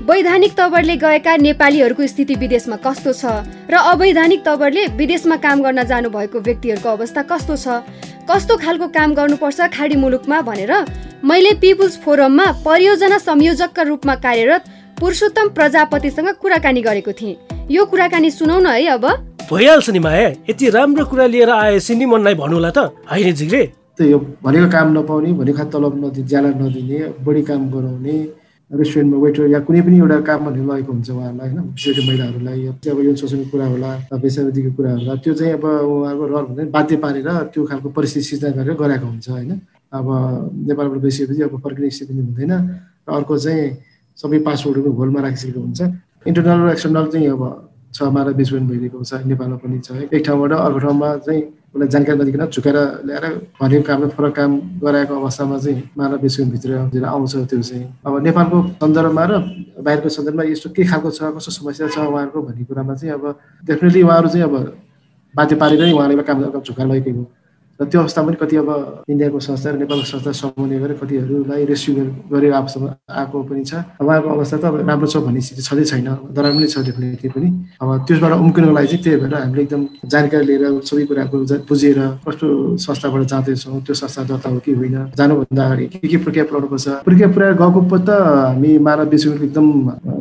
वैधानिक 0.00 0.52
तवरले 0.56 0.96
गएका 0.96 1.36
नेपालीहरूको 1.36 2.06
स्थिति 2.06 2.34
विदेशमा 2.34 2.76
कस्तो 2.76 3.12
छ? 3.12 3.24
र 3.68 3.74
अवैधानिक 3.76 4.40
तवरले 4.44 4.86
विदेशमा 4.96 5.36
काम 5.36 5.60
गर्न 5.60 5.84
जानु 5.84 6.08
भएको 6.08 6.40
व्यक्तिहरूको 6.40 6.88
अवस्था 6.88 7.22
कस्तो 7.28 7.56
छ? 7.56 7.84
कस्तो 8.24 8.56
खालको 8.56 8.88
काम 8.88 9.14
गर्नुपर्छ 9.14 9.60
खाडी 9.76 9.96
मुलुकमा 10.00 10.40
भनेर 10.40 10.72
मैले 11.20 11.52
पिपुल्स 11.60 12.00
फोरममा 12.00 12.46
परियोजना 12.64 13.18
संयोजकका 13.20 13.82
रूपमा 13.82 14.14
कार्यरत 14.24 14.64
पुरुषोत्तम 15.00 15.48
प्रजापतिसँग 15.52 16.28
कुराकानी 16.40 16.80
गरेको 16.80 17.12
थिएँ। 17.12 17.36
यो 17.68 17.84
कुराकानी 17.84 18.30
सुनाउन 18.32 18.66
है 18.66 18.86
अब। 18.96 19.04
भइहाल्छ 19.52 19.90
नि 19.90 19.98
माया 20.00 20.28
यति 20.48 20.70
राम्रो 20.70 21.04
कुरा 21.04 21.26
लिएर 21.28 21.50
आएपछि 21.52 21.94
नि 21.94 22.06
मनलाई 22.08 22.34
भन्नुला 22.40 22.70
त। 22.72 22.88
होइन 23.04 23.34
जिग्रे। 23.36 23.62
त्यही 24.00 24.12
हो 24.12 24.18
भनेको 24.40 24.68
काम 24.72 24.96
नपाउने 24.96 25.32
भनेको 25.36 25.64
तलब 25.68 25.92
नदिने 26.00 26.24
ज्याला 26.24 26.48
नदिने 26.56 26.98
बढी 27.20 27.42
काम 27.44 27.68
गराउने 27.68 28.16
रेस्टुरेन्टमा 28.70 29.18
वेटर 29.18 29.46
या 29.50 29.60
कुनै 29.66 29.80
पनि 29.82 29.96
एउटा 29.98 30.18
काम 30.28 30.40
भन्ने 30.46 30.62
लगेको 30.62 30.92
हुन्छ 30.92 31.10
उहाँहरूलाई 31.10 31.48
होइन? 31.50 31.60
विशेष 31.74 31.98
महिलाहरूलाई 32.08 32.66
अब 32.70 32.98
यौन 33.02 33.14
शोषणको 33.20 33.50
कुरा 33.50 33.66
होला 33.66 33.90
बेसावधीको 34.22 34.70
कुरा 34.78 34.90
होला 34.94 35.14
त्यो 35.24 35.34
चाहिँ 35.34 35.52
अब 35.58 35.64
उहाँहरूको 35.64 36.26
रहर 36.30 36.44
भन्दा 36.48 36.62
बाध्य 36.70 36.96
पारेर 37.02 37.28
त्यो 37.50 37.64
खालको 37.66 37.88
परिस्थिति 37.90 38.24
सिर्जना 38.30 38.50
गरेर 38.62 38.74
गराएको 38.78 39.06
हुन्छ 39.06 39.28
होइन? 39.28 39.50
अब 39.90 40.06
नेपालबाट 40.70 40.98
गइसकेपछि 41.02 41.42
अब 41.42 41.54
फर्किने 41.64 41.90
स्थिति 41.90 42.12
पनि 42.14 42.22
हुँदैन। 42.30 42.52
र 43.06 43.08
अर्को 43.10 43.34
चाहिँ 43.38 43.62
सबै 44.18 44.38
पासपोर्टहरू 44.46 44.90
होलमा 44.98 45.20
राखिसकेको 45.26 45.60
हुन्छ। 45.60 45.80
इन्टरनल 46.30 46.60
र 46.62 46.70
एक्सटर्नल 46.70 47.06
चाहिँ 47.10 47.26
अब 47.34 47.42
छ 47.90 48.02
मारा 48.14 48.30
बेचबिखन 48.38 48.66
भइरहेको 48.70 49.02
छ 49.02 49.12
नेपालमा 49.26 49.56
पनि 49.58 49.78
छ 49.82 49.88
एक 50.14 50.22
ठाउँबाट 50.26 50.52
अर्को 50.52 50.78
ठाउँमा 50.78 51.08
चाहिँ 51.26 51.42
उसलाई 51.74 51.88
जानकारी 51.88 52.18
नदिकन 52.18 52.46
झुकेर 52.50 52.76
ल्याएर 53.06 53.24
भनेको 53.60 53.82
कामले 53.86 54.08
फरक 54.10 54.34
काम 54.34 54.50
गराएको 54.82 55.14
अवस्थामा 55.14 55.58
चाहिँ 55.58 55.82
मानव 55.98 56.18
बेचबिखनभित्र 56.18 57.04
आउँछ 57.06 57.34
त्यो 57.46 57.62
चाहिँ। 57.62 57.84
अब 58.06 58.22
नेपालको 58.26 58.58
सन्दर्भमा 58.82 59.24
र 59.30 59.32
बाहिरको 59.78 60.08
सन्दर्भमा 60.08 60.42
यस्तो 60.50 60.68
के 60.74 60.82
खालको 60.90 61.10
छ 61.10 61.30
कस्तो 61.30 61.50
समस्या 61.58 61.88
छ 61.94 61.98
उहाँहरूको 62.10 62.42
भन्ने 62.42 62.64
कुरामा 62.66 62.94
चाहिँ 62.94 63.14
अब 63.14 63.24
डेफिनेटली 63.70 64.02
उहाँहरू 64.02 64.28
चाहिँ 64.28 64.44
अब 64.50 64.54
बाध्य 65.34 65.56
पारेरै 65.62 65.92
उहाँले 65.92 66.22
काम 66.26 66.38
झुकाएर 66.58 66.88
लगेको 66.90 67.22
र 67.80 67.84
त्यो 67.88 68.00
अवस्थामा 68.00 68.26
पनि 68.28 68.36
कति 68.36 68.56
अब 68.60 68.70
इन्डियाको 69.08 69.40
संस्था 69.40 69.70
र 69.70 69.76
नेपालको 69.80 70.06
संस्था 70.12 70.32
समन्वय 70.36 70.78
गरेर 70.78 70.96
कतिहरूलाई 71.00 71.64
रेस्क्यु 71.64 72.04
गरेर 72.28 72.52
अवस्थामा 72.52 72.88
आएको 73.08 73.36
पनि 73.48 73.64
छ। 73.64 73.72
उहाँको 74.04 74.28
अवस्था 74.36 74.56
त 74.60 74.64
अब 74.68 74.74
राम्रो 74.84 75.06
छ 75.08 75.16
भन्ने 75.24 75.40
स्थिति 75.40 75.62
छँदै 75.64 75.84
छैन। 75.88 76.08
पनि 76.36 76.66
छ 76.68 76.78
डेफिनेटली 76.84 77.28
पनि 77.32 77.48
अब 77.80 77.88
त्यसबाट 78.04 78.32
उम्किनको 78.36 78.72
लागि 78.76 78.86
चाहिँ 78.86 79.02
त्यही 79.04 79.16
भएर 79.20 79.34
हामीले 79.34 79.62
एकदम 79.64 79.82
जानकारी 80.12 80.44
लिएर 80.44 80.64
सबै 80.84 81.04
कुराको 81.08 81.36
बुझेर 81.68 81.98
कस्तो 82.28 82.46
संस्थाबाट 82.84 83.22
जाँदैछौँ 83.32 83.80
त्यो 83.80 83.94
संस्था 83.96 84.22
दर्ता 84.28 84.48
हो 84.50 84.58
कि 84.60 84.72
होइन 84.76 84.96
जानुभन्दा 85.16 85.64
अगाडि 85.64 85.84
के 85.88 86.08
के 86.08 86.16
प्रक्रिया 86.20 86.44
पुऱ्याउनुपर्छ। 86.52 86.86
प्रक्रिया 87.08 87.28
पुऱ्याएर 87.32 87.54
गएको 87.56 87.80
त 87.96 88.10
हामी 88.10 88.70
मानव 88.84 89.14
एकदम 89.14 89.66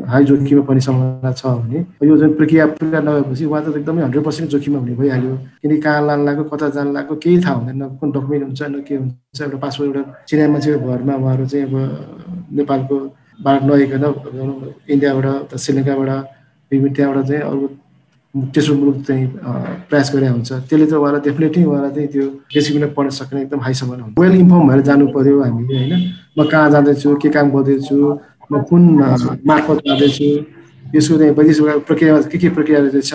हाई 0.08 0.24
जोखिममा 0.26 0.63
पर्ने 0.63 0.82
सम्भावना 0.88 1.32
छ 1.36 1.45
भने 1.60 1.80
यो 2.08 2.17
जुन 2.17 2.34
प्रक्रिया 2.39 2.65
पुरा 2.80 3.00
नगएपछि 3.04 3.45
उहाँ 3.45 3.62
त 3.63 3.76
एकदमै 3.78 4.02
हन्ड्रेड 4.04 4.24
पर्सेन्ट 4.24 4.50
जोखिममा 4.52 4.80
हुने 4.80 4.95
भइहाल्यो। 4.95 5.34
किनकि 5.63 5.78
कहाँ 5.82 6.02
लान 6.08 6.26
लाग्यो 6.26 6.43
कता 6.52 6.69
जान 6.76 6.93
लाग्यो 6.93 7.15
केही 7.24 7.38
थाहा 7.43 7.54
हुँदैन। 7.56 7.82
कुन 8.00 8.12
डकुमेन्ट 8.12 8.43
हुन्छ 8.45 8.62
न 8.62 8.82
के 8.88 8.95
हुन्छ 8.95 9.41
एउटा 9.41 9.58
पासपोर्ट 9.58 9.95
एउटा 9.95 10.24
चिना 10.28 10.48
मान्छेको 10.48 10.80
भरमा 10.88 11.13
उहाँहरू 11.15 11.45
चाहिँ 11.52 11.65
अब 11.67 11.76
नेपालको 12.58 12.95
बाट 13.43 13.63
नआइकन 13.63 14.04
इन्डियाबाट 14.93 15.56
श्रीलङ्काबाट 15.63 16.10
विभिन्न 16.72 16.93
त्यहाँबाट 16.95 17.26
चाहिँ 17.28 17.43
अरू 17.52 17.67
तेस्रो 18.54 18.76
मुलुक 18.76 18.98
चाहिँ 19.08 19.26
प्रयास 19.89 20.08
गरेर 20.15 20.30
हुन्छ। 20.32 20.52
त्यसले 20.69 20.86
चाहिँ 20.86 21.02
उहाँलाई 21.02 21.22
डेफिनेटली 21.28 21.63
उहाँलाई 21.65 21.91
चाहिँ 21.91 22.08
त्यो 22.13 22.26
बेसिकमा 22.54 22.88
पढ्न 22.98 23.10
सक्ने 23.19 23.41
एकदम 23.41 23.60
हाई 23.65 23.74
सम्भावना 23.74 24.04
हुन्छ। 24.04 24.19
वेल 24.19 24.34
इन्फर्म 24.39 24.67
भएर 24.69 24.82
जानु 24.89 25.08
पर्यो 25.15 25.41
हामीले 25.43 25.76
होइन? 25.76 25.93
म 26.38 26.43
कहाँ 26.52 26.69
जाँदैछु 26.72 27.15
के 27.22 27.30
काम 27.36 27.50
गर्दैछु 27.52 27.98
म 28.52 28.62
कुन 28.69 28.84
मार्फत 29.50 29.78
जाँदैछु 29.88 30.30
यसको 30.95 31.17
चाहिँ 31.17 31.34
वैदेशिक 31.38 31.86
प्रक्रिया 31.88 32.22
के 32.32 32.38
के 32.38 32.50
प्रक्रिया 32.50 32.80
रहेछ 32.80 33.13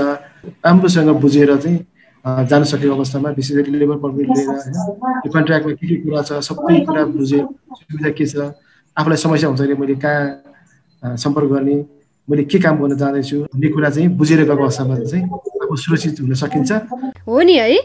राम्रोसँग 0.66 1.10
बुझेर 1.22 1.56
चाहिँ 1.56 1.78
जान 2.24 2.64
सकेको 2.64 2.94
अवस्थामा 2.94 3.30
विशेष 3.36 3.56
गरी 3.56 3.78
लेबर 3.78 3.96
पर्मिट 4.04 4.28
लिएर 4.36 4.48
होइन 4.48 5.30
कन्ट्र्याक्टमा 5.32 5.72
के 5.72 5.86
के 5.86 5.96
कुरा 6.02 6.22
छ 6.22 6.40
सबै 6.48 6.80
कुरा 6.84 7.04
बुझेँ 7.12 7.42
सुविधा 7.78 8.10
के 8.16 8.26
छ 8.26 8.52
आफूलाई 8.96 9.16
समस्या 9.24 9.48
हुन्छ 9.48 9.60
भने 9.60 9.74
मैले 9.80 9.94
कहाँ 10.04 11.16
सम्पर्क 11.16 11.48
गर्ने 11.52 11.76
मैले 12.28 12.44
के 12.48 12.58
काम 12.58 12.76
गर्न 12.80 12.96
जाँदैछु 12.96 13.36
भन्ने 13.44 13.68
कुरा 13.68 13.90
चाहिँ 13.90 14.08
बुझेर 14.16 14.40
गएको 14.40 14.62
अवस्थामा 14.62 14.94
चाहिँ 15.04 15.24
आफू 15.62 15.76
सुरक्षित 15.76 16.20
हुन 16.20 16.34
सकिन्छ। 16.34 16.72
हो 17.28 17.40
नि 17.42 17.56
है। 17.58 17.78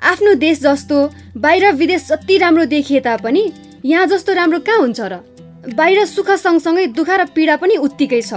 आफ्नो 0.00 0.34
देश 0.40 0.60
जस्तो 0.62 0.96
बाहिर 1.36 1.72
विदेश 1.76 2.08
जति 2.08 2.38
राम्रो 2.38 2.64
देखिए 2.72 3.00
तापनि 3.00 3.44
यहाँ 3.84 4.06
जस्तो 4.06 4.32
राम्रो 4.32 4.58
कहाँ 4.64 4.78
हुन्छ 4.78 5.00
र? 5.00 5.20
बाहिर 5.76 6.04
सुख 6.06 6.30
सँगसँगै 6.40 6.86
दुःख 6.96 7.10
र 7.10 7.24
पीडा 7.36 7.56
पनि 7.56 7.76
उत्तिकै 7.76 8.22
छ। 8.22 8.32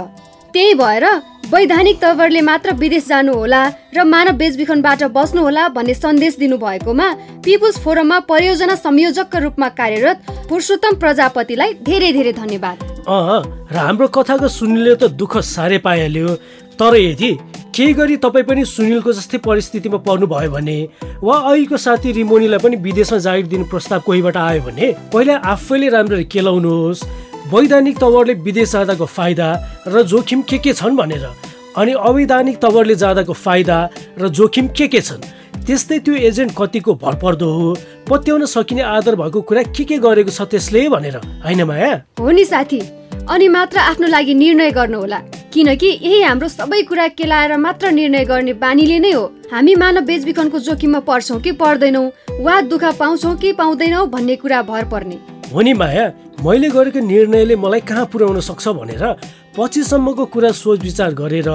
त्यही 0.58 0.74
भएर 0.74 1.04
वैधानिक 1.52 2.00
तवरले 2.02 2.40
मात्र 2.42 2.72
विदेश 2.74 3.06
जानु 3.08 3.32
होला 3.32 3.60
र 3.94 4.04
मानव 4.04 4.36
बेचबिखनबाट 4.38 5.02
बस्नु 5.14 5.42
होला 5.42 5.66
भन्ने 5.70 5.94
सन्देश 5.94 6.36
दिनुभएकोमा 6.38 7.06
पिपुल्स 7.46 7.78
फोरममा 7.78 8.18
परियोजना 8.26 8.74
संयोजकका 8.76 9.38
रूपमा 9.38 9.68
कार्यरत 9.78 10.16
पुरुषोत्तम 10.50 10.98
प्रजापतिलाई 10.98 11.74
धेरै 11.86 12.10
धेरै 12.12 12.32
धन्यवाद। 12.42 12.76
र 13.70 13.76
हाम्रो 13.78 14.08
कथाको 14.10 14.48
सुनिलले 14.50 14.94
त 14.98 15.14
दुःख 15.14 15.38
साह्रै 15.46 15.78
पाइहाल्यो। 15.86 16.34
तर 16.74 16.96
यदि 16.96 17.30
केही 17.74 17.92
गरी 17.94 18.16
तपाईँ 18.18 18.46
पनि 18.50 18.64
सुनिलको 18.66 19.12
जस्तै 19.14 19.38
परिस्थितिमा 19.46 20.02
पर्नु 20.02 20.26
भयो 20.26 20.50
भने 20.50 20.76
वा 21.22 21.36
अहिलेको 21.38 21.76
साथी 21.86 22.12
रिमोनीलाई 22.18 22.58
पनि 22.66 22.76
विदेशमा 22.82 23.18
जागिर 23.22 23.46
दिने 23.46 23.70
प्रस्ताव 23.70 24.00
कोहीबाट 24.10 24.36
आयो 24.42 24.62
भने 24.66 24.86
पहिला 25.14 25.34
आफैले 25.54 25.88
राम्ररी 25.94 26.24
केलाउनुहोस्। 26.34 27.06
वैधानिक 27.48 27.98
तवरले 27.98 28.34
विदेश 28.44 28.72
जाँदाको 28.72 29.06
फाइदा 29.08 29.46
र 29.88 30.02
जोखिम 30.04 30.40
के 30.44 30.58
के 30.58 30.72
छन् 30.72 30.96
भनेर 30.96 31.24
अनि 31.76 31.92
अवैधानिक 32.08 32.56
तवरले 32.60 32.94
जाँदाको 32.94 33.32
फाइदा 33.32 33.76
र 34.18 34.28
जोखिम 34.28 34.68
के 34.68 34.88
के 34.88 35.00
छन्? 35.00 35.22
त्यस्तै 35.66 35.98
त्यो 36.04 36.14
एजेन्ट 36.28 36.52
कतिको 36.58 36.94
भरपर्दो 36.94 37.48
हो? 37.48 37.76
पत्याउन 38.04 38.44
सकिने 38.44 38.82
आधार 38.82 39.16
भएको 39.16 39.40
कुरा 39.48 39.62
के 39.72 39.84
के 39.84 39.96
गरेको 39.96 40.30
छ 40.30 40.44
त्यसले 40.44 40.88
भनेर 40.88 41.16
होइन 41.44 41.62
माया? 41.64 41.92
हो 42.20 42.30
नि 42.30 42.44
साथी 42.44 42.80
अनि 43.32 43.48
मात्र 43.48 43.78
आफ्नो 43.78 44.06
लागि 44.08 44.34
निर्णय 44.34 44.70
गर्नुहोला। 44.70 45.18
किनकि 45.48 45.88
यही 45.88 46.22
हाम्रो 46.22 46.48
सबै 46.48 46.82
कुरा 46.84 47.08
केलाएर 47.16 47.56
मात्र 47.56 47.90
निर्णय 47.90 48.24
गर्ने 48.24 48.52
बानीले 48.60 48.98
नै 48.98 49.12
हो। 49.12 49.24
हामी 49.52 49.74
मानव 49.74 50.04
बेचबिखनको 50.04 50.58
जोखिममा 50.68 51.00
पर्छौँ 51.08 51.40
कि 51.40 51.52
पर्दैनौँ 51.56 52.06
वा 52.44 52.60
दुःख 52.68 52.84
पाउँछौँ 53.00 53.36
कि 53.36 53.52
पाउँदैनौँ 53.56 54.06
भन्ने 54.10 54.36
कुरा 54.36 54.62
भर 54.68 54.84
पर्ने। 54.92 55.37
हो 55.52 55.60
नि 55.60 55.72
माया 55.72 56.06
मैले 56.44 56.68
गरेको 56.70 57.00
निर्णयले 57.00 57.56
मलाई 57.56 57.80
कहाँ 57.88 58.04
पुर्याउन 58.12 58.40
सक्छ 58.48 58.68
भनेर 58.78 59.04
पछिसम्मको 59.56 60.24
कुरा 60.34 60.50
सोच 60.52 60.80
विचार 60.82 61.14
गरेर 61.20 61.48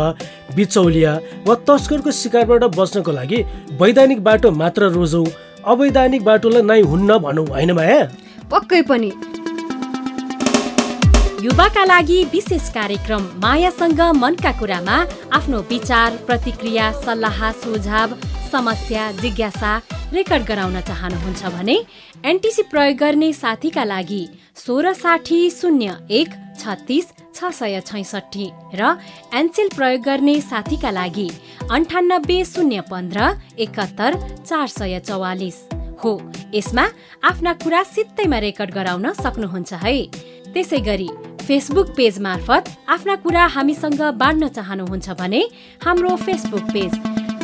बिचौलिया 0.56 1.12
वा 1.48 1.56
तस्करको 1.68 2.12
शिकारबाट 2.12 2.64
बच्नको 2.78 3.12
लागि 3.12 3.40
वैधानिक 3.82 4.24
बाटो 4.24 4.52
मात्र 4.52 4.90
रोजौँ 4.98 5.26
अवैधानिक 5.66 6.24
बाटोलाई 6.24 6.62
नै 6.62 6.82
हुन्न 6.92 7.18
भनौँ 7.24 7.46
होइन 7.48 7.72
माया? 7.72 8.02
पक्कै 8.52 8.82
पनि। 8.90 9.12
युवाका 11.46 11.84
लागि 11.86 12.24
विशेष 12.34 12.70
कार्यक्रम 12.74 13.24
मायासँग 13.44 14.02
मनका 14.16 14.52
कुरामा 14.60 14.98
आफ्नो 15.38 15.60
विचार 15.70 16.10
प्रतिक्रिया 16.28 16.92
सल्लाह 17.06 17.52
सुझाव 17.64 18.10
समस्या 18.54 19.12
जिज्ञासा 19.22 19.72
रेकर्ड 20.14 20.44
गराउन 20.48 20.80
चाहनुहुन्छ 20.88 21.46
भने 21.54 21.78
एनटिसी 22.32 22.62
प्रयोग 22.72 22.98
गर्ने 22.98 23.32
साथीका 23.34 23.84
लागि 23.84 24.24
सोह्र 24.56 24.94
साठी 24.94 25.40
शून्य 25.52 25.96
एक 26.20 26.30
छत्तिस 26.62 27.06
छ 27.36 27.50
सय 27.60 27.80
छैसठी 27.88 28.50
र 28.80 28.92
एनसेल 29.40 29.70
प्रयोग 29.76 30.02
गर्ने 30.06 30.36
साथीका 30.42 30.92
लागि 30.92 31.30
अन्ठानब्बे 31.72 32.38
शून्य 32.46 32.82
पन्ध्र 32.92 33.32
एकहत्तर 33.66 34.20
चार 34.46 34.68
सय 34.68 35.00
चौवालिस 35.08 35.58
हो। 36.04 36.14
यसमा 36.54 36.86
आफ्ना 37.30 37.54
कुरा 37.64 37.82
सित्तैमा 37.96 38.40
रेकर्ड 38.46 38.72
गराउन 38.76 39.12
सक्नुहुन्छ 39.24 39.74
है। 39.84 39.96
त्यसै 40.54 40.80
गरी 40.90 41.10
फेसबुक 41.42 41.90
पेज 41.98 42.20
मार्फत 42.22 42.70
आफ्ना 42.90 43.16
कुरा 43.26 43.46
हामीसँग 43.56 44.02
बाँड्न 44.22 44.48
चाहनुहुन्छ 44.58 45.10
भने 45.20 45.44
हाम्रो 45.86 46.16
Facebook 46.26 46.72
page 46.74 46.94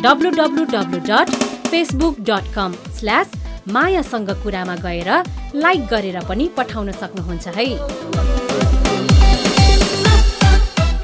W 0.04 0.30
W 0.32 0.64
W 0.72 1.00
dot 1.08 1.30
facebook 1.70 2.20
dot 2.28 2.46
com 2.56 2.74
slash 2.98 3.32
मायासँग 3.68 4.30
कुरामा 4.44 4.76
गएर 4.76 5.10
लाइक 5.56 5.82
गरेर 5.92 6.20
पनि 6.30 6.46
पठाउन 6.58 6.92
सक्नुहुन्छ 6.92 7.48
है। 7.58 7.66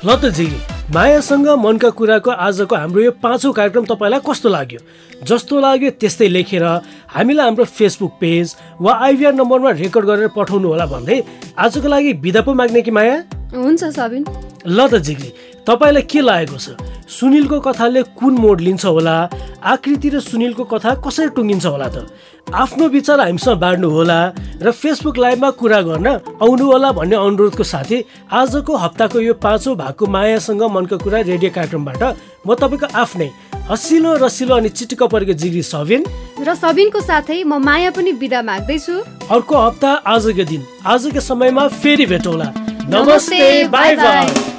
ल 0.06 0.16
त 0.16 0.32
जी 0.38 0.48
मायासँग 0.96 1.48
मनका 1.60 1.90
कुराको 2.00 2.32
आजको 2.32 2.76
हाम्रो 2.76 3.02
यो 3.02 3.12
पाँचौँ 3.20 3.52
कार्यक्रम 3.54 3.86
तपाईँलाई 3.92 4.22
कस्तो 4.24 4.50
लाग्यो? 4.50 4.80
जस्तो 5.28 5.60
लाग्यो 5.60 5.90
त्यस्तै 6.00 6.28
लेखेर 6.32 6.64
हामीलाई 7.16 7.46
हाम्रो 7.46 7.66
फेसबुक 7.68 8.12
पेज 8.22 8.56
वा 8.80 8.94
आइभीआर 9.08 9.34
नम्बरमा 9.34 9.72
रेकर्ड 9.84 10.06
गरेर 10.06 10.28
पठाउनु 10.38 10.68
होला 10.72 10.86
भन्दै 10.88 11.20
आजको 11.60 11.88
लागि 11.92 12.14
बिदा 12.24 12.42
पो 12.48 12.54
माग्ने 12.54 12.82
कि 12.82 12.92
माया? 12.96 13.18
हुन्छ 13.52 13.84
सबिन। 14.00 14.24
ल 14.68 14.88
त 14.88 15.04
जिग्री 15.04 15.30
तपाईँलाई 15.68 16.02
के 16.06 16.22
लागेको 16.22 16.58
छ? 16.58 16.78
सुनिलको 17.10 17.60
कथाले 17.60 18.02
कुन 18.14 18.34
मोड 18.38 18.62
लिन्छ 18.62 18.86
होला? 18.86 19.16
आकृति 19.66 20.10
र 20.10 20.20
सुनिलको 20.22 20.64
कथा 20.64 20.94
कसरी 21.02 21.30
टुङ्गिन्छ 21.34 21.66
होला 21.66 21.88
त? 21.90 22.06
आफ्नो 22.54 22.88
विचार 22.94 23.20
हामीसँग 23.20 23.58
बाँड्नु 23.58 23.90
होला 23.90 24.20
र 24.62 24.72
फेसबुक 24.72 25.18
लाइभमा 25.18 25.50
कुरा 25.58 25.82
गर्न 25.82 26.08
आउनु 26.38 26.66
होला 26.70 26.92
भन्ने 26.94 27.16
अनुरोधको 27.18 27.64
साथै 27.66 28.00
आजको 28.30 28.76
हप्ताको 28.78 29.20
यो 29.20 29.34
पाँचौँ 29.42 29.76
भागको 29.76 30.06
मायासँग 30.06 30.62
मनको 30.70 30.98
कुरा 31.02 31.20
रेडियो 31.34 31.52
कार्यक्रमबाट 31.58 32.04
म 32.46 32.54
तपाईँको 32.54 32.88
आफ्नै 32.94 33.30
हसिलो 33.66 34.14
रसिलो 34.22 34.56
अनि 34.56 34.70
चिटिक्क 34.70 35.04
परेको 35.10 35.34
जिग्री 35.34 35.64
सबिन 35.66 36.02
र 36.46 36.54
सबिनको 36.54 37.02
साथै 37.02 37.42
म 37.44 37.58
माया 37.58 37.90
पनि 37.90 38.14
बिदा 38.22 38.42
माग्दैछु। 38.46 38.94
अर्को 39.34 39.56
हप्ता 39.66 39.90
आजको 40.14 40.44
दिन 40.46 40.62
आजको 40.86 41.20
समयमा 41.20 41.68
फेरि 41.82 42.06
भेटौँला। 42.06 42.54
नमस्ते 42.86 43.68
बाई 43.74 43.96
बाई 43.98 44.54